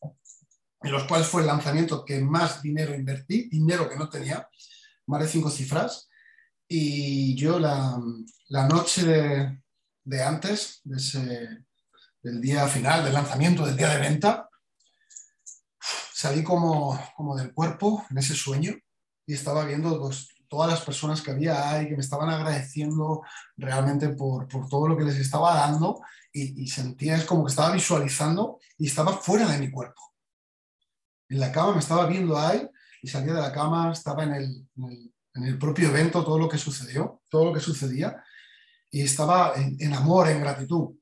en 0.81 0.91
los 0.91 1.03
cuales 1.03 1.27
fue 1.27 1.41
el 1.41 1.47
lanzamiento 1.47 2.03
que 2.03 2.19
más 2.19 2.61
dinero 2.61 2.93
invertí, 2.93 3.49
dinero 3.49 3.89
que 3.89 3.95
no 3.95 4.09
tenía, 4.09 4.47
más 5.07 5.21
de 5.21 5.27
cinco 5.27 5.49
cifras, 5.49 6.09
y 6.67 7.35
yo 7.35 7.59
la, 7.59 7.99
noche 8.69 9.59
de, 10.03 10.23
antes, 10.23 10.81
del 10.83 12.41
día 12.41 12.67
final, 12.67 13.03
del 13.03 13.13
lanzamiento, 13.13 13.65
del 13.65 13.77
día 13.77 13.89
de 13.89 13.99
venta, 13.99 14.49
salí 16.13 16.43
como, 16.43 16.99
como 17.15 17.35
del 17.35 17.53
cuerpo 17.53 18.05
en 18.09 18.17
ese 18.17 18.33
sueño 18.33 18.73
y 19.25 19.33
estaba 19.33 19.65
viendo 19.65 19.99
pues, 19.99 20.29
todas 20.47 20.69
las 20.69 20.81
personas 20.81 21.21
que 21.21 21.31
había 21.31 21.69
ahí, 21.69 21.89
que 21.89 21.95
me 21.95 22.01
estaban 22.01 22.29
agradeciendo 22.29 23.21
realmente 23.57 24.09
por, 24.09 24.47
por 24.47 24.67
todo 24.67 24.87
lo 24.87 24.97
que 24.97 25.03
les 25.03 25.17
estaba 25.17 25.55
dando 25.55 26.01
y, 26.31 26.67
sentía, 26.67 27.15
es 27.15 27.25
como 27.25 27.45
que 27.45 27.51
estaba 27.51 27.71
visualizando 27.71 28.59
y 28.77 28.87
estaba 28.87 29.13
fuera 29.13 29.47
de 29.47 29.59
mi 29.59 29.69
cuerpo. 29.69 30.01
En 31.29 31.39
la 31.39 31.51
cama 31.51 31.73
me 31.73 31.79
estaba 31.79 32.07
viendo 32.07 32.37
ahí 32.37 32.67
y 33.03 33.07
salía 33.09 33.33
de 33.33 33.41
la 33.41 33.51
cama, 33.51 33.91
estaba 33.91 34.23
en 34.23 34.33
el, 34.33 34.67
en 35.35 35.43
el, 35.43 35.59
propio 35.59 35.89
evento, 35.89 36.23
todo 36.23 36.39
lo 36.39 36.47
que 36.47 36.57
sucedió, 36.57 37.21
todo 37.27 37.45
lo 37.45 37.53
que 37.53 37.59
sucedía 37.59 38.23
y 38.89 39.01
estaba 39.01 39.53
en, 39.55 39.75
en 39.77 39.93
amor, 39.93 40.29
en 40.29 40.39
gratitud. 40.39 40.95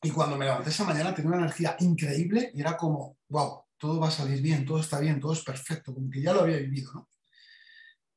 Y 0.00 0.10
cuando 0.10 0.36
me 0.36 0.44
levanté 0.44 0.70
esa 0.70 0.84
mañana 0.84 1.12
tenía 1.12 1.32
una 1.32 1.40
energía 1.40 1.76
increíble 1.80 2.52
y 2.54 2.60
era 2.60 2.76
como, 2.76 3.18
wow, 3.28 3.64
todo 3.76 3.98
va 3.98 4.08
a 4.08 4.12
salir 4.12 4.40
bien, 4.40 4.64
todo 4.64 4.78
está 4.78 5.00
bien, 5.00 5.18
todo 5.18 5.32
es 5.32 5.42
perfecto, 5.42 5.92
como 5.92 6.08
que 6.08 6.22
ya 6.22 6.32
lo 6.32 6.42
había 6.42 6.58
vivido, 6.58 6.92
¿no? 6.94 7.08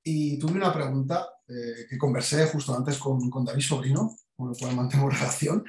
Y 0.03 0.37
tuve 0.37 0.53
una 0.53 0.71
pregunta 0.71 1.27
eh, 1.47 1.87
que 1.89 1.97
conversé 1.97 2.45
justo 2.45 2.75
antes 2.75 2.99
con, 2.99 3.29
con, 3.31 3.43
David 3.43 3.63
Sobrino, 3.63 4.15
con 4.35 4.51
el 4.51 4.57
cual 4.57 4.75
mantengo 4.75 5.09
relación, 5.09 5.65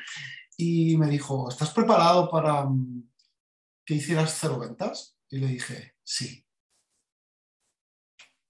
y 0.55 0.99
me 0.99 1.09
dijo, 1.09 1.49
¿estás 1.49 1.71
preparado 1.71 2.31
para 2.31 2.65
mm, 2.65 3.11
que 3.87 3.95
hicieras 3.95 4.37
cero 4.39 4.59
ventas? 4.59 5.17
Y 5.31 5.39
le 5.39 5.47
dije, 5.47 5.95
sí. 6.05 6.45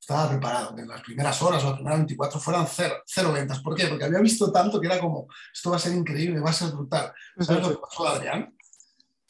Estaba 0.08 0.30
preparado, 0.30 0.74
que 0.74 0.80
en 0.80 0.88
las 0.88 1.02
primeras 1.02 1.42
horas 1.42 1.62
o 1.62 1.66
las 1.66 1.74
primeras 1.74 1.98
24 1.98 2.40
fueran 2.40 2.66
cero, 2.66 2.94
cero 3.04 3.30
ventas. 3.30 3.60
¿Por 3.60 3.74
qué? 3.74 3.88
Porque 3.88 4.04
había 4.04 4.20
visto 4.20 4.50
tanto 4.50 4.80
que 4.80 4.86
era 4.86 4.98
como, 4.98 5.28
esto 5.52 5.68
va 5.68 5.76
a 5.76 5.78
ser 5.78 5.92
increíble, 5.92 6.40
va 6.40 6.48
a 6.48 6.54
ser 6.54 6.70
brutal. 6.70 7.12
¿Sabes 7.38 7.62
lo 7.62 7.68
que 7.72 7.76
pasó, 7.76 8.08
Adrián? 8.08 8.56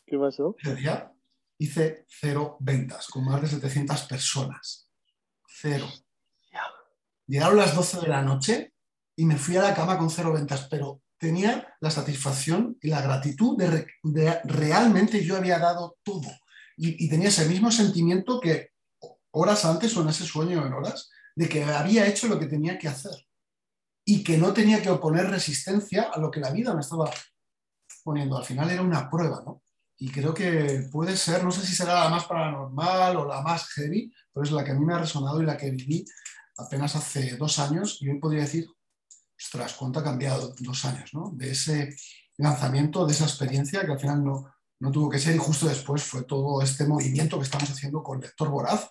¿Qué 0.07 0.17
pasó? 0.17 0.55
hice 1.59 2.07
cero 2.09 2.59
ventas 2.61 3.09
con 3.09 3.25
más 3.25 3.43
de 3.43 3.49
700 3.49 4.03
personas. 4.05 4.89
Cero. 5.49 5.89
Llegaron 7.27 7.57
las 7.57 7.75
12 7.75 8.03
de 8.03 8.09
la 8.09 8.23
noche 8.23 8.73
y 9.17 9.25
me 9.25 9.37
fui 9.37 9.57
a 9.57 9.63
la 9.63 9.75
cama 9.75 9.99
con 9.99 10.11
cero 10.11 10.33
ventas, 10.33 10.69
pero 10.71 11.03
tenía 11.19 11.77
la 11.81 11.91
satisfacción 11.91 12.79
y 12.81 12.87
la 12.87 13.03
gratitud 13.03 13.59
de, 13.59 13.85
realmente 14.45 15.25
yo 15.25 15.37
había 15.37 15.59
dado 15.59 15.99
todo. 16.05 16.29
Y, 16.77 17.09
tenía 17.09 17.31
ese 17.31 17.49
mismo 17.49 17.73
sentimiento 17.73 18.39
que 18.39 18.71
horas 19.33 19.65
antes 19.65 19.97
o 19.97 20.03
en 20.03 20.09
ese 20.09 20.25
sueño 20.25 20.65
en 20.67 20.73
horas, 20.73 21.11
de 21.35 21.49
que 21.49 21.65
había 21.65 22.07
hecho 22.07 22.29
lo 22.29 22.39
que 22.39 22.47
tenía 22.47 22.79
que 22.79 22.89
hacer 22.89 23.13
y 24.05 24.25
que 24.25 24.39
no 24.39 24.53
tenía 24.53 24.83
que 24.83 24.91
oponer 24.91 25.31
resistencia 25.31 26.11
a 26.13 26.19
lo 26.19 26.31
que 26.31 26.41
la 26.41 26.51
vida 26.51 26.75
me 26.75 26.81
estaba 26.81 27.11
poniendo. 28.03 28.37
Al 28.39 28.45
final 28.45 28.71
era 28.71 28.83
una 28.83 29.09
prueba, 29.09 29.43
¿no? 29.45 29.63
y 30.01 30.11
creo 30.11 30.33
que 30.33 30.89
puede 30.93 31.17
ser, 31.17 31.43
no 31.43 31.51
sé 31.51 31.67
si 31.67 31.75
será 31.75 32.05
la 32.05 32.09
más 32.09 32.25
paranormal 32.25 33.17
o 33.17 33.27
la 33.27 33.43
más 33.43 33.67
heavy, 33.71 34.13
pero 34.33 34.45
es 34.45 34.53
la 34.53 34.65
que 34.65 34.71
a 34.71 34.75
mí 34.75 34.85
me 34.85 34.95
ha 34.95 34.99
resonado 34.99 35.43
y 35.43 35.47
la 35.47 35.57
que 35.57 35.71
viví 35.73 36.05
apenas 36.57 36.95
hace 36.95 37.37
dos 37.37 37.59
años 37.59 37.99
y 38.01 38.09
hoy 38.09 38.21
podría 38.21 38.43
decir, 38.43 38.69
ostras, 39.37 39.75
cuánto 39.75 39.99
ha 39.99 40.05
cambiado 40.05 40.55
dos 40.61 40.85
años, 40.85 41.13
¿no? 41.13 41.33
De 41.35 41.51
ese 41.51 41.97
lanzamiento, 42.37 43.07
de 43.07 43.13
esa 43.13 43.25
experiencia 43.25 43.85
que 43.85 43.93
al 43.93 43.99
final 43.99 44.25
no, 44.25 44.49
no 44.79 44.93
tuvo 44.93 45.11
que 45.11 45.19
ser 45.19 45.35
y 45.35 45.39
justo 45.39 45.67
después 45.67 46.05
fue 46.05 46.23
todo 46.23 46.63
este 46.63 46.87
movimiento 46.87 47.37
que 47.37 47.45
estamos 47.45 47.69
haciendo 47.69 48.01
con 48.01 48.21
Lector 48.21 48.51
Voraz, 48.51 48.89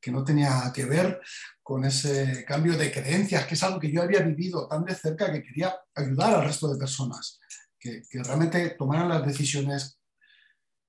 que 0.00 0.10
no 0.10 0.24
tenía 0.24 0.70
que 0.74 0.84
ver 0.84 1.20
con 1.62 1.84
ese 1.84 2.44
cambio 2.46 2.76
de 2.76 2.90
creencias, 2.90 3.46
que 3.46 3.54
es 3.54 3.62
algo 3.62 3.80
que 3.80 3.90
yo 3.90 4.02
había 4.02 4.20
vivido 4.20 4.66
tan 4.68 4.84
de 4.84 4.94
cerca 4.94 5.32
que 5.32 5.42
quería 5.42 5.74
ayudar 5.94 6.34
al 6.34 6.44
resto 6.44 6.72
de 6.72 6.78
personas, 6.78 7.40
que, 7.78 8.02
que 8.08 8.22
realmente 8.22 8.70
tomaran 8.70 9.08
las 9.08 9.26
decisiones 9.26 9.98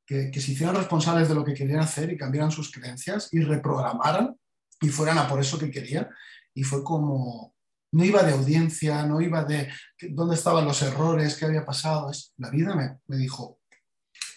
que, 0.09 0.41
se 0.41 0.53
hicieran 0.53 0.75
responsables 0.75 1.29
de 1.29 1.35
lo 1.35 1.45
que 1.45 1.53
querían 1.53 1.81
hacer 1.81 2.11
y 2.11 2.17
cambiaran 2.17 2.49
sus 2.49 2.71
creencias 2.71 3.29
y 3.31 3.41
reprogramaran 3.41 4.35
y 4.81 4.89
fueran 4.89 5.19
a 5.19 5.27
por 5.27 5.39
eso 5.39 5.59
que 5.59 5.69
querían. 5.69 6.09
Y 6.55 6.63
fue 6.63 6.83
como, 6.83 7.53
no 7.91 8.03
iba 8.03 8.23
de 8.23 8.33
audiencia, 8.33 9.05
no 9.05 9.21
iba 9.21 9.43
de 9.43 9.71
dónde 10.09 10.33
estaban 10.33 10.65
los 10.65 10.81
errores, 10.81 11.35
qué 11.35 11.45
había 11.45 11.63
pasado. 11.63 12.09
Es, 12.09 12.33
la 12.37 12.49
vida 12.49 12.73
me, 12.73 12.97
me 13.05 13.17
dijo, 13.17 13.59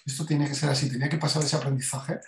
esto 0.04 0.26
tiene 0.26 0.46
que 0.46 0.54
ser 0.54 0.68
así, 0.68 0.90
tenía 0.90 1.08
que 1.08 1.16
pasar 1.16 1.42
ese 1.42 1.56
aprendizaje 1.56 2.20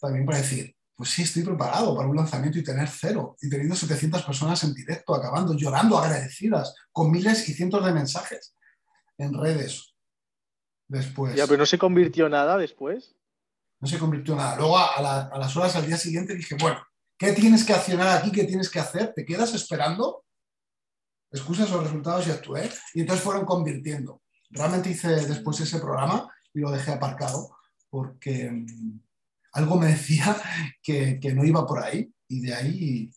también 0.00 0.26
para 0.26 0.38
decir, 0.38 0.74
pues 0.98 1.10
sí, 1.10 1.22
estoy 1.22 1.44
preparado 1.44 1.96
para 1.96 2.08
un 2.08 2.16
lanzamiento 2.16 2.58
y 2.58 2.64
tener 2.64 2.88
cero, 2.88 3.36
y 3.40 3.48
teniendo 3.48 3.76
700 3.76 4.20
personas 4.24 4.64
en 4.64 4.74
directo, 4.74 5.14
acabando, 5.14 5.54
llorando, 5.54 5.96
agradecidas, 5.96 6.74
con 6.90 7.12
miles 7.12 7.48
y 7.48 7.54
cientos 7.54 7.84
de 7.84 7.92
mensajes 7.92 8.56
en 9.16 9.32
redes, 9.32 9.94
después. 10.88 11.36
Ya, 11.36 11.46
pero 11.46 11.58
no 11.58 11.66
se 11.66 11.78
convirtió 11.78 12.28
nada 12.28 12.56
después. 12.56 13.14
No 13.78 13.86
se 13.86 13.96
convirtió 13.96 14.34
nada. 14.34 14.56
Luego 14.56 14.76
a, 14.76 15.00
las 15.38 15.56
horas 15.56 15.76
al 15.76 15.86
día 15.86 15.96
siguiente 15.96 16.34
dije, 16.34 16.56
bueno, 16.60 16.84
¿qué 17.16 17.30
tienes 17.30 17.64
que 17.64 17.74
accionar 17.74 18.18
aquí? 18.18 18.32
¿Qué 18.32 18.42
tienes 18.42 18.68
que 18.68 18.80
hacer? 18.80 19.12
¿Te 19.14 19.24
quedas 19.24 19.54
esperando? 19.54 20.24
Excusas 21.30 21.70
los 21.70 21.84
resultados 21.84 22.26
y 22.26 22.32
actué. 22.32 22.68
Y 22.94 23.02
entonces 23.02 23.24
fueron 23.24 23.44
convirtiendo. 23.44 24.20
Realmente 24.50 24.90
hice 24.90 25.10
después 25.28 25.60
ese 25.60 25.78
programa 25.78 26.28
y 26.52 26.58
lo 26.58 26.72
dejé 26.72 26.90
aparcado 26.90 27.56
porque 27.88 28.50
mm, 28.50 29.00
algo 29.52 29.78
me 29.78 29.88
decía 29.88 30.36
que, 30.82 31.20
no 31.34 31.44
iba 31.44 31.66
por 31.66 31.82
ahí. 31.82 32.12
Y 32.28 32.40
de 32.40 32.54
ahí 32.54 33.10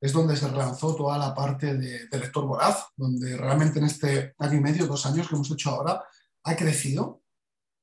es 0.00 0.12
donde 0.12 0.36
se 0.36 0.48
relanzó 0.48 0.96
toda 0.96 1.18
la 1.18 1.34
parte 1.34 1.74
de, 1.74 2.06
de 2.08 2.18
lector 2.18 2.46
voraz, 2.46 2.86
donde 2.96 3.36
realmente 3.36 3.78
en 3.78 3.84
este 3.84 4.34
año 4.38 4.58
y 4.58 4.60
medio, 4.60 4.86
dos 4.86 5.06
años 5.06 5.28
que 5.28 5.34
hemos 5.34 5.50
hecho 5.50 5.70
ahora, 5.70 6.02
ha 6.44 6.56
crecido, 6.56 7.22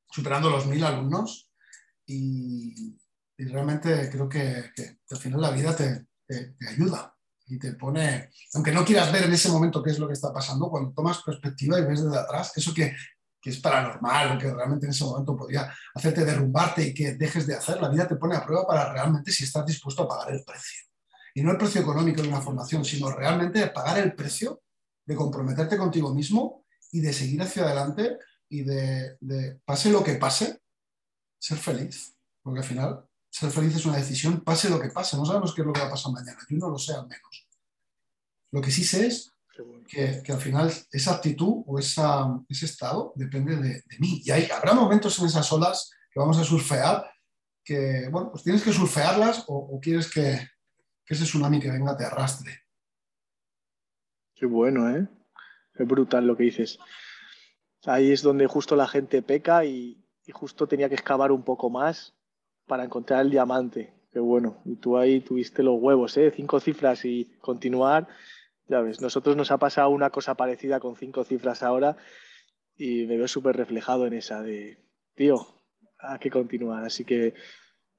superando 0.09 0.49
los 0.49 0.65
mil 0.65 0.83
alumnos 0.83 1.49
y, 2.05 2.97
realmente 3.37 4.09
creo 4.09 4.27
que, 4.27 4.71
al 5.09 5.17
final 5.17 5.41
la 5.41 5.51
vida 5.51 5.75
te, 5.75 6.07
ayuda 6.67 7.15
y 7.47 7.57
te 7.57 7.73
pone, 7.73 8.29
aunque 8.53 8.71
no 8.71 8.85
quieras 8.85 9.11
ver 9.11 9.23
en 9.23 9.33
ese 9.33 9.49
momento 9.49 9.81
qué 9.81 9.91
es 9.91 9.99
lo 9.99 10.07
que 10.07 10.13
está 10.13 10.33
pasando, 10.33 10.69
cuando 10.69 10.91
tomas 10.91 11.23
perspectiva 11.23 11.79
y 11.79 11.85
ves 11.85 12.03
desde 12.03 12.19
atrás, 12.19 12.51
eso 12.55 12.73
que, 12.73 12.95
que 13.41 13.51
es 13.51 13.59
paranormal, 13.59 14.37
que 14.37 14.51
realmente 14.51 14.85
en 14.85 14.91
ese 14.91 15.05
momento 15.05 15.35
podría 15.35 15.73
hacerte 15.95 16.25
derrumbarte 16.25 16.87
y 16.87 16.93
que 16.93 17.13
dejes 17.13 17.47
de 17.47 17.55
hacer, 17.55 17.81
la 17.81 17.89
vida 17.89 18.07
te 18.07 18.15
pone 18.15 18.35
a 18.35 18.45
prueba 18.45 18.67
para 18.67 18.91
realmente 18.91 19.31
si 19.31 19.45
estás 19.45 19.65
dispuesto 19.65 20.03
a 20.03 20.07
pagar 20.07 20.33
el 20.33 20.43
precio. 20.43 20.85
Y 21.33 21.41
no 21.41 21.51
el 21.51 21.57
precio 21.57 21.81
económico 21.81 22.21
de 22.21 22.27
una 22.27 22.41
formación, 22.41 22.83
sino 22.83 23.11
realmente 23.11 23.67
pagar 23.67 23.99
el 23.99 24.13
precio 24.13 24.61
de 25.05 25.15
comprometerte 25.15 25.77
contigo 25.77 26.13
mismo 26.13 26.65
y 26.91 26.99
de 26.99 27.13
seguir 27.13 27.41
hacia 27.41 27.63
adelante 27.63 28.17
y 28.49 28.63
de, 28.63 29.17
pase 29.63 29.89
lo 29.89 30.03
que 30.03 30.15
pase, 30.15 30.61
ser 31.37 31.57
feliz. 31.57 32.15
Porque 32.41 32.59
al 32.59 32.65
final, 32.65 33.05
ser 33.29 33.51
feliz 33.51 33.75
es 33.75 33.85
una 33.85 33.97
decisión, 33.97 34.41
pase 34.43 34.69
lo 34.69 34.79
que 34.79 34.89
pase. 34.89 35.15
No 35.15 35.25
sabemos 35.25 35.53
qué 35.53 35.61
es 35.61 35.67
lo 35.67 35.73
que 35.73 35.81
va 35.81 35.87
a 35.87 35.91
pasar 35.91 36.11
mañana. 36.11 36.39
Yo 36.49 36.57
no 36.57 36.69
lo 36.69 36.77
sé 36.77 36.93
al 36.93 37.07
menos. 37.07 37.47
Lo 38.51 38.61
que 38.61 38.71
sí 38.71 38.83
sé 38.83 39.07
es 39.07 39.31
que, 39.87 40.31
al 40.31 40.39
final 40.39 40.71
esa 40.91 41.15
actitud 41.15 41.63
o 41.65 41.79
esa, 41.79 42.25
ese 42.47 42.65
estado 42.65 43.13
depende 43.15 43.55
de, 43.57 43.83
mí. 43.99 44.21
Y 44.23 44.31
hay, 44.31 44.49
habrá 44.51 44.73
momentos 44.73 45.17
en 45.19 45.25
esas 45.25 45.51
olas 45.51 45.91
que 46.11 46.19
vamos 46.19 46.37
a 46.37 46.43
surfear 46.43 47.09
que, 47.63 48.07
bueno, 48.11 48.31
pues 48.31 48.43
tienes 48.43 48.63
que 48.63 48.73
surfearlas 48.73 49.45
o, 49.47 49.79
quieres 49.81 50.11
que, 50.11 50.39
que 51.05 51.13
ese 51.13 51.23
tsunami 51.23 51.59
que 51.59 51.71
venga 51.71 51.95
te 51.95 52.05
arrastre. 52.05 52.63
Qué 54.35 54.45
bueno, 54.45 54.89
¿eh? 54.89 55.07
Es 55.75 55.87
brutal 55.87 56.25
lo 56.25 56.35
que 56.35 56.43
dices. 56.43 56.79
Ahí 57.85 58.11
es 58.11 58.21
donde 58.21 58.47
justo 58.47 58.75
la 58.75 58.87
gente 58.87 59.21
peca 59.21 59.65
y, 59.65 60.03
y 60.25 60.31
justo 60.31 60.67
tenía 60.67 60.89
que 60.89 60.95
excavar 60.95 61.31
un 61.31 61.43
poco 61.43 61.69
más 61.69 62.13
para 62.67 62.83
encontrar 62.83 63.21
el 63.21 63.31
diamante. 63.31 63.93
Qué 64.11 64.19
bueno. 64.19 64.61
Y 64.65 64.75
tú 64.75 64.97
ahí 64.97 65.21
tuviste 65.21 65.63
los 65.63 65.79
huevos, 65.79 66.17
¿eh? 66.17 66.31
Cinco 66.35 66.59
cifras 66.59 67.05
y 67.05 67.25
continuar. 67.39 68.07
Ya 68.69 68.81
ves, 68.81 69.01
nosotros 69.01 69.35
nos 69.35 69.49
ha 69.49 69.57
pasado 69.57 69.89
una 69.89 70.11
cosa 70.11 70.35
parecida 70.35 70.79
con 70.79 70.95
cinco 70.95 71.23
cifras 71.23 71.63
ahora 71.63 71.97
y 72.77 73.07
me 73.07 73.17
veo 73.17 73.27
súper 73.27 73.57
reflejado 73.57 74.05
en 74.05 74.13
esa 74.13 74.43
de, 74.43 74.77
tío, 75.15 75.47
hay 75.97 76.19
que 76.19 76.29
continuar. 76.29 76.85
Así 76.85 77.03
que 77.03 77.33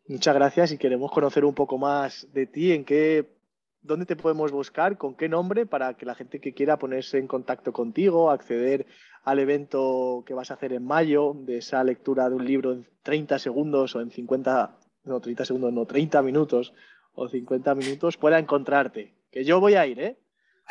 muchas 0.06 0.32
gracias 0.32 0.70
y 0.70 0.78
queremos 0.78 1.10
conocer 1.10 1.44
un 1.44 1.54
poco 1.54 1.76
más 1.76 2.32
de 2.32 2.46
ti, 2.46 2.70
en 2.70 2.84
qué, 2.84 3.36
dónde 3.82 4.06
te 4.06 4.14
podemos 4.14 4.52
buscar, 4.52 4.96
con 4.96 5.16
qué 5.16 5.28
nombre, 5.28 5.66
para 5.66 5.94
que 5.94 6.06
la 6.06 6.14
gente 6.14 6.40
que 6.40 6.54
quiera 6.54 6.78
ponerse 6.78 7.18
en 7.18 7.26
contacto 7.26 7.72
contigo, 7.72 8.30
acceder 8.30 8.86
al 9.24 9.40
evento 9.40 10.22
que 10.24 10.34
vas 10.34 10.52
a 10.52 10.54
hacer 10.54 10.72
en 10.72 10.84
mayo, 10.84 11.34
de 11.34 11.58
esa 11.58 11.82
lectura 11.82 12.28
de 12.28 12.36
un 12.36 12.44
libro 12.44 12.72
en 12.72 12.86
30 13.02 13.40
segundos 13.40 13.96
o 13.96 14.00
en 14.00 14.12
50, 14.12 14.78
no 15.02 15.20
30 15.20 15.44
segundos, 15.44 15.72
no 15.72 15.84
30 15.84 16.22
minutos 16.22 16.72
o 17.12 17.28
50 17.28 17.74
minutos, 17.74 18.16
pueda 18.16 18.38
encontrarte. 18.38 19.16
Que 19.32 19.44
yo 19.44 19.58
voy 19.58 19.74
a 19.74 19.84
ir, 19.84 19.98
¿eh? 19.98 20.16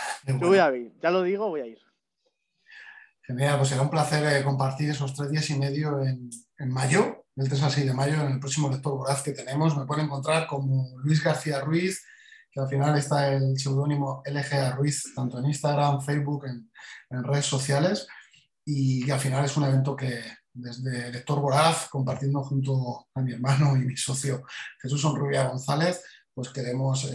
Yo 0.27 0.37
voy 0.39 0.57
a 0.57 0.75
ir, 0.75 0.93
ya 1.01 1.11
lo 1.11 1.23
digo, 1.23 1.49
voy 1.49 1.61
a 1.61 1.65
ir. 1.65 1.79
Genial, 3.23 3.57
pues 3.57 3.69
será 3.69 3.81
un 3.81 3.89
placer 3.89 4.25
eh, 4.25 4.43
compartir 4.43 4.89
esos 4.89 5.13
tres 5.13 5.29
días 5.29 5.49
y 5.49 5.59
medio 5.59 6.01
en, 6.01 6.29
en 6.57 6.69
mayo, 6.69 7.25
del 7.35 7.47
3 7.47 7.63
al 7.63 7.71
6 7.71 7.85
de 7.85 7.93
mayo, 7.93 8.21
en 8.21 8.31
el 8.33 8.39
próximo 8.39 8.69
lector 8.69 8.97
voraz 8.97 9.21
que 9.21 9.33
tenemos. 9.33 9.77
Me 9.77 9.85
pueden 9.85 10.05
encontrar 10.05 10.47
como 10.47 10.97
Luis 11.03 11.23
García 11.23 11.61
Ruiz, 11.61 12.03
que 12.51 12.59
al 12.59 12.67
final 12.67 12.97
está 12.97 13.31
el 13.31 13.57
seudónimo 13.59 14.23
LGA 14.25 14.71
Ruiz, 14.71 15.13
tanto 15.15 15.37
en 15.37 15.45
Instagram, 15.45 16.01
Facebook, 16.01 16.45
en, 16.45 16.71
en 17.11 17.23
redes 17.23 17.45
sociales 17.45 18.07
y, 18.71 19.09
al 19.09 19.19
final 19.19 19.45
es 19.45 19.57
un 19.57 19.63
evento 19.63 19.95
que 19.95 20.21
desde 20.53 21.11
Lector 21.11 21.39
Voraz, 21.39 21.89
compartiendo 21.89 22.43
junto 22.43 23.07
a 23.15 23.21
mi 23.21 23.33
hermano 23.33 23.75
y 23.75 23.79
mi 23.79 23.97
socio 23.97 24.43
Jesús 24.79 25.01
Sonrubia 25.01 25.47
González, 25.47 26.03
pues 26.33 26.49
queremos 26.49 27.09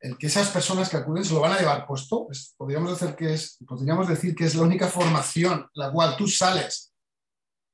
el, 0.00 0.16
que 0.18 0.26
esas 0.26 0.48
personas 0.48 0.88
que 0.88 0.96
acuden 0.96 1.24
se 1.24 1.34
lo 1.34 1.40
van 1.40 1.52
a 1.52 1.58
llevar 1.58 1.86
puesto. 1.86 2.28
podríamos, 2.56 2.98
decir 2.98 3.16
que 3.16 3.34
es, 3.34 3.58
podríamos 3.66 4.08
decir 4.08 4.34
que 4.34 4.44
es 4.44 4.54
la 4.54 4.62
única 4.62 4.88
formación 4.88 5.68
la 5.74 5.90
cual 5.90 6.16
tú 6.16 6.26
sales, 6.28 6.92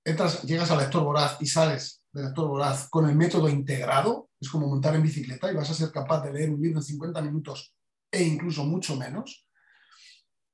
entras, 0.05 0.43
llegas 0.43 0.71
al 0.71 0.79
Lector 0.79 1.05
Voraz 1.05 1.37
y 1.41 1.47
sales 1.47 2.03
del 2.13 2.27
Lector 2.27 2.49
Voraz 2.49 2.89
con 2.89 3.09
el 3.09 3.17
método 3.17 3.49
integrado, 3.49 4.31
es 4.41 4.49
como 4.49 4.67
montar 4.67 4.95
en 4.95 5.03
bicicleta 5.03 5.51
y 5.51 5.55
vas 5.55 5.71
a 5.71 5.75
ser 5.75 5.91
capaz 5.91 6.23
de 6.23 6.33
leer 6.33 6.51
un 6.51 6.61
libro 6.61 6.79
en 6.79 6.85
50 6.85 7.23
minutos 7.23 7.75
e 8.11 8.23
incluso 8.23 8.65
mucho 8.65 8.97
menos. 8.97 9.47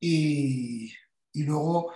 Y, 0.01 0.93
y 1.33 1.43
luego 1.43 1.93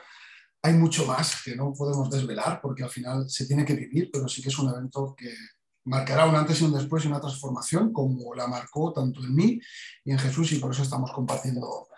hay 0.63 0.75
mucho 0.75 1.07
más 1.07 1.43
que 1.43 1.57
no 1.57 1.73
podemos 1.73 2.11
desvelar 2.11 2.61
porque 2.61 2.85
al 2.85 2.91
final 2.91 3.29
se 3.29 3.47
tiene 3.47 3.65
que 3.65 3.75
vivir, 3.75 4.11
pero 4.13 4.29
sí 4.29 4.43
que 4.43 4.49
es 4.49 4.59
un 4.59 4.71
evento 4.71 5.15
que 5.17 5.35
marcará 5.85 6.27
un 6.27 6.35
antes 6.35 6.61
y 6.61 6.65
un 6.65 6.73
después 6.73 7.05
y 7.05 7.09
una 7.09 7.21
transformación 7.21 7.93
como 7.93 8.35
la 8.35 8.47
marcó 8.47 8.93
tanto 8.93 9.21
en 9.21 9.35
mí 9.35 9.61
y 10.05 10.13
en 10.13 10.19
Jesús 10.19 10.53
y 10.53 10.59
por 10.59 10.73
eso 10.73 10.83
estamos 10.83 11.13
compartiendo 11.13 11.89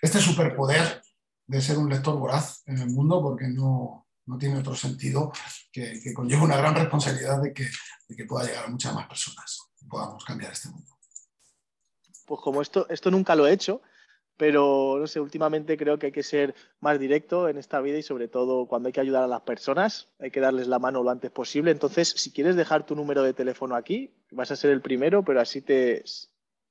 este 0.00 0.20
superpoder 0.20 1.02
de 1.46 1.60
ser 1.60 1.78
un 1.78 1.88
lector 1.88 2.16
voraz 2.18 2.62
en 2.66 2.78
el 2.78 2.90
mundo 2.90 3.20
porque 3.20 3.48
no, 3.48 4.06
no 4.26 4.38
tiene 4.38 4.58
otro 4.58 4.74
sentido 4.74 5.32
que, 5.72 6.00
que, 6.00 6.14
conlleva 6.14 6.44
una 6.44 6.56
gran 6.56 6.74
responsabilidad 6.74 7.42
de 7.42 7.52
que, 7.52 7.68
de 8.08 8.16
que 8.16 8.24
pueda 8.24 8.46
llegar 8.46 8.66
a 8.66 8.68
muchas 8.68 8.94
más 8.94 9.06
personas 9.06 9.58
y 9.80 9.86
podamos 9.86 10.24
cambiar 10.24 10.52
este 10.52 10.68
mundo. 10.68 10.90
Pues 12.26 12.40
como 12.42 12.62
esto, 12.62 12.88
esto 12.88 13.10
nunca 13.10 13.34
lo 13.34 13.46
he 13.46 13.52
hecho, 13.52 13.82
pero 14.36 14.96
no 14.98 15.06
sé, 15.06 15.20
últimamente 15.20 15.76
creo 15.76 15.98
que 15.98 16.06
hay 16.06 16.12
que 16.12 16.22
ser 16.22 16.54
más 16.80 16.98
directo 16.98 17.48
en 17.48 17.58
esta 17.58 17.80
vida 17.80 17.98
y 17.98 18.02
sobre 18.02 18.28
todo 18.28 18.66
cuando 18.66 18.88
hay 18.88 18.92
que 18.92 19.00
ayudar 19.00 19.22
a 19.22 19.28
las 19.28 19.42
personas, 19.42 20.08
hay 20.18 20.30
que 20.30 20.40
darles 20.40 20.68
la 20.68 20.78
mano 20.78 21.02
lo 21.02 21.10
antes 21.10 21.30
posible. 21.30 21.70
Entonces, 21.70 22.08
si 22.08 22.32
quieres 22.32 22.56
dejar 22.56 22.86
tu 22.86 22.96
número 22.96 23.22
de 23.22 23.34
teléfono 23.34 23.76
aquí, 23.76 24.14
vas 24.30 24.50
a 24.50 24.56
ser 24.56 24.70
el 24.70 24.80
primero, 24.80 25.24
pero 25.24 25.40
así 25.40 25.60
te, 25.60 26.02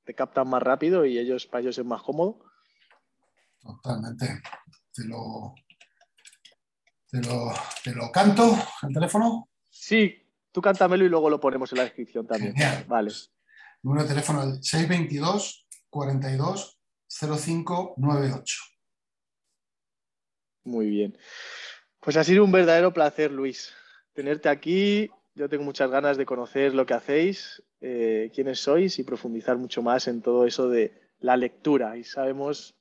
te 0.04 0.14
captan 0.14 0.50
más 0.50 0.62
rápido 0.62 1.06
y 1.06 1.18
ellos 1.18 1.46
para 1.46 1.62
ellos 1.62 1.78
es 1.78 1.86
más 1.86 2.02
cómodo. 2.02 2.44
Totalmente. 3.62 4.42
Te 4.94 5.06
lo, 5.06 5.56
te 7.10 7.22
lo, 7.22 7.54
te 7.84 7.94
lo 7.94 8.12
canto 8.12 8.58
el 8.82 8.94
teléfono. 8.94 9.50
Sí, 9.70 10.28
tú 10.52 10.62
cántamelo 10.62 11.06
y 11.06 11.10
luego 11.10 11.30
lo 11.30 11.40
ponemos 11.40 11.72
en 11.72 11.78
la 11.78 11.84
descripción 11.86 12.28
también. 12.28 12.54
Genial. 12.54 12.86
Vale. 12.88 13.12
Número 13.84 14.04
de 14.04 14.10
teléfono 14.10 14.62
622 14.62 15.68
42 15.90 16.81
0598. 17.12 18.64
Muy 20.64 20.90
bien. 20.90 21.18
Pues 22.00 22.18
ha 22.18 22.24
sido 22.24 22.44
un 22.44 22.52
verdadero 22.52 22.94
placer, 22.94 23.32
Luis, 23.32 23.74
tenerte 24.14 24.50
aquí. 24.50 25.10
Yo 25.36 25.50
tengo 25.50 25.64
muchas 25.64 25.90
ganas 25.90 26.18
de 26.18 26.26
conocer 26.26 26.74
lo 26.74 26.86
que 26.86 26.94
hacéis, 26.94 27.64
eh, 27.80 28.32
quiénes 28.34 28.60
sois 28.60 28.98
y 29.00 29.04
profundizar 29.04 29.58
mucho 29.58 29.82
más 29.82 30.08
en 30.08 30.22
todo 30.22 30.46
eso 30.46 30.70
de 30.70 31.00
la 31.20 31.38
lectura. 31.38 31.98
Y 31.98 32.04
sabemos, 32.04 32.76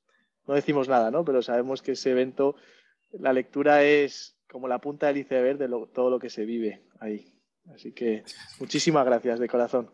no 0.46 0.54
decimos 0.54 0.88
nada, 0.88 1.10
¿no? 1.10 1.24
Pero 1.24 1.42
sabemos 1.42 1.82
que 1.82 1.92
ese 1.92 2.10
evento, 2.10 2.56
la 3.12 3.32
lectura 3.32 3.82
es 3.82 4.36
como 4.48 4.68
la 4.68 4.80
punta 4.80 5.06
del 5.06 5.18
iceberg 5.18 5.58
de 5.58 5.68
lo, 5.68 5.86
todo 5.88 6.10
lo 6.10 6.18
que 6.18 6.30
se 6.30 6.44
vive 6.44 6.86
ahí. 6.98 7.32
Así 7.74 7.92
que 7.92 8.24
muchísimas 8.58 9.04
gracias 9.04 9.38
de 9.38 9.48
corazón. 9.48 9.92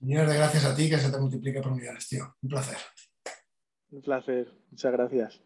Millones 0.00 0.30
de 0.30 0.36
gracias 0.36 0.64
a 0.64 0.74
ti, 0.74 0.88
que 0.88 0.98
se 0.98 1.10
te 1.10 1.18
multiplique 1.18 1.60
por 1.60 1.74
millones, 1.74 2.08
tío. 2.08 2.34
Un 2.40 2.48
placer. 2.48 2.78
Un 3.92 4.00
placer. 4.02 4.52
Muchas 4.70 4.92
gracias. 4.92 5.40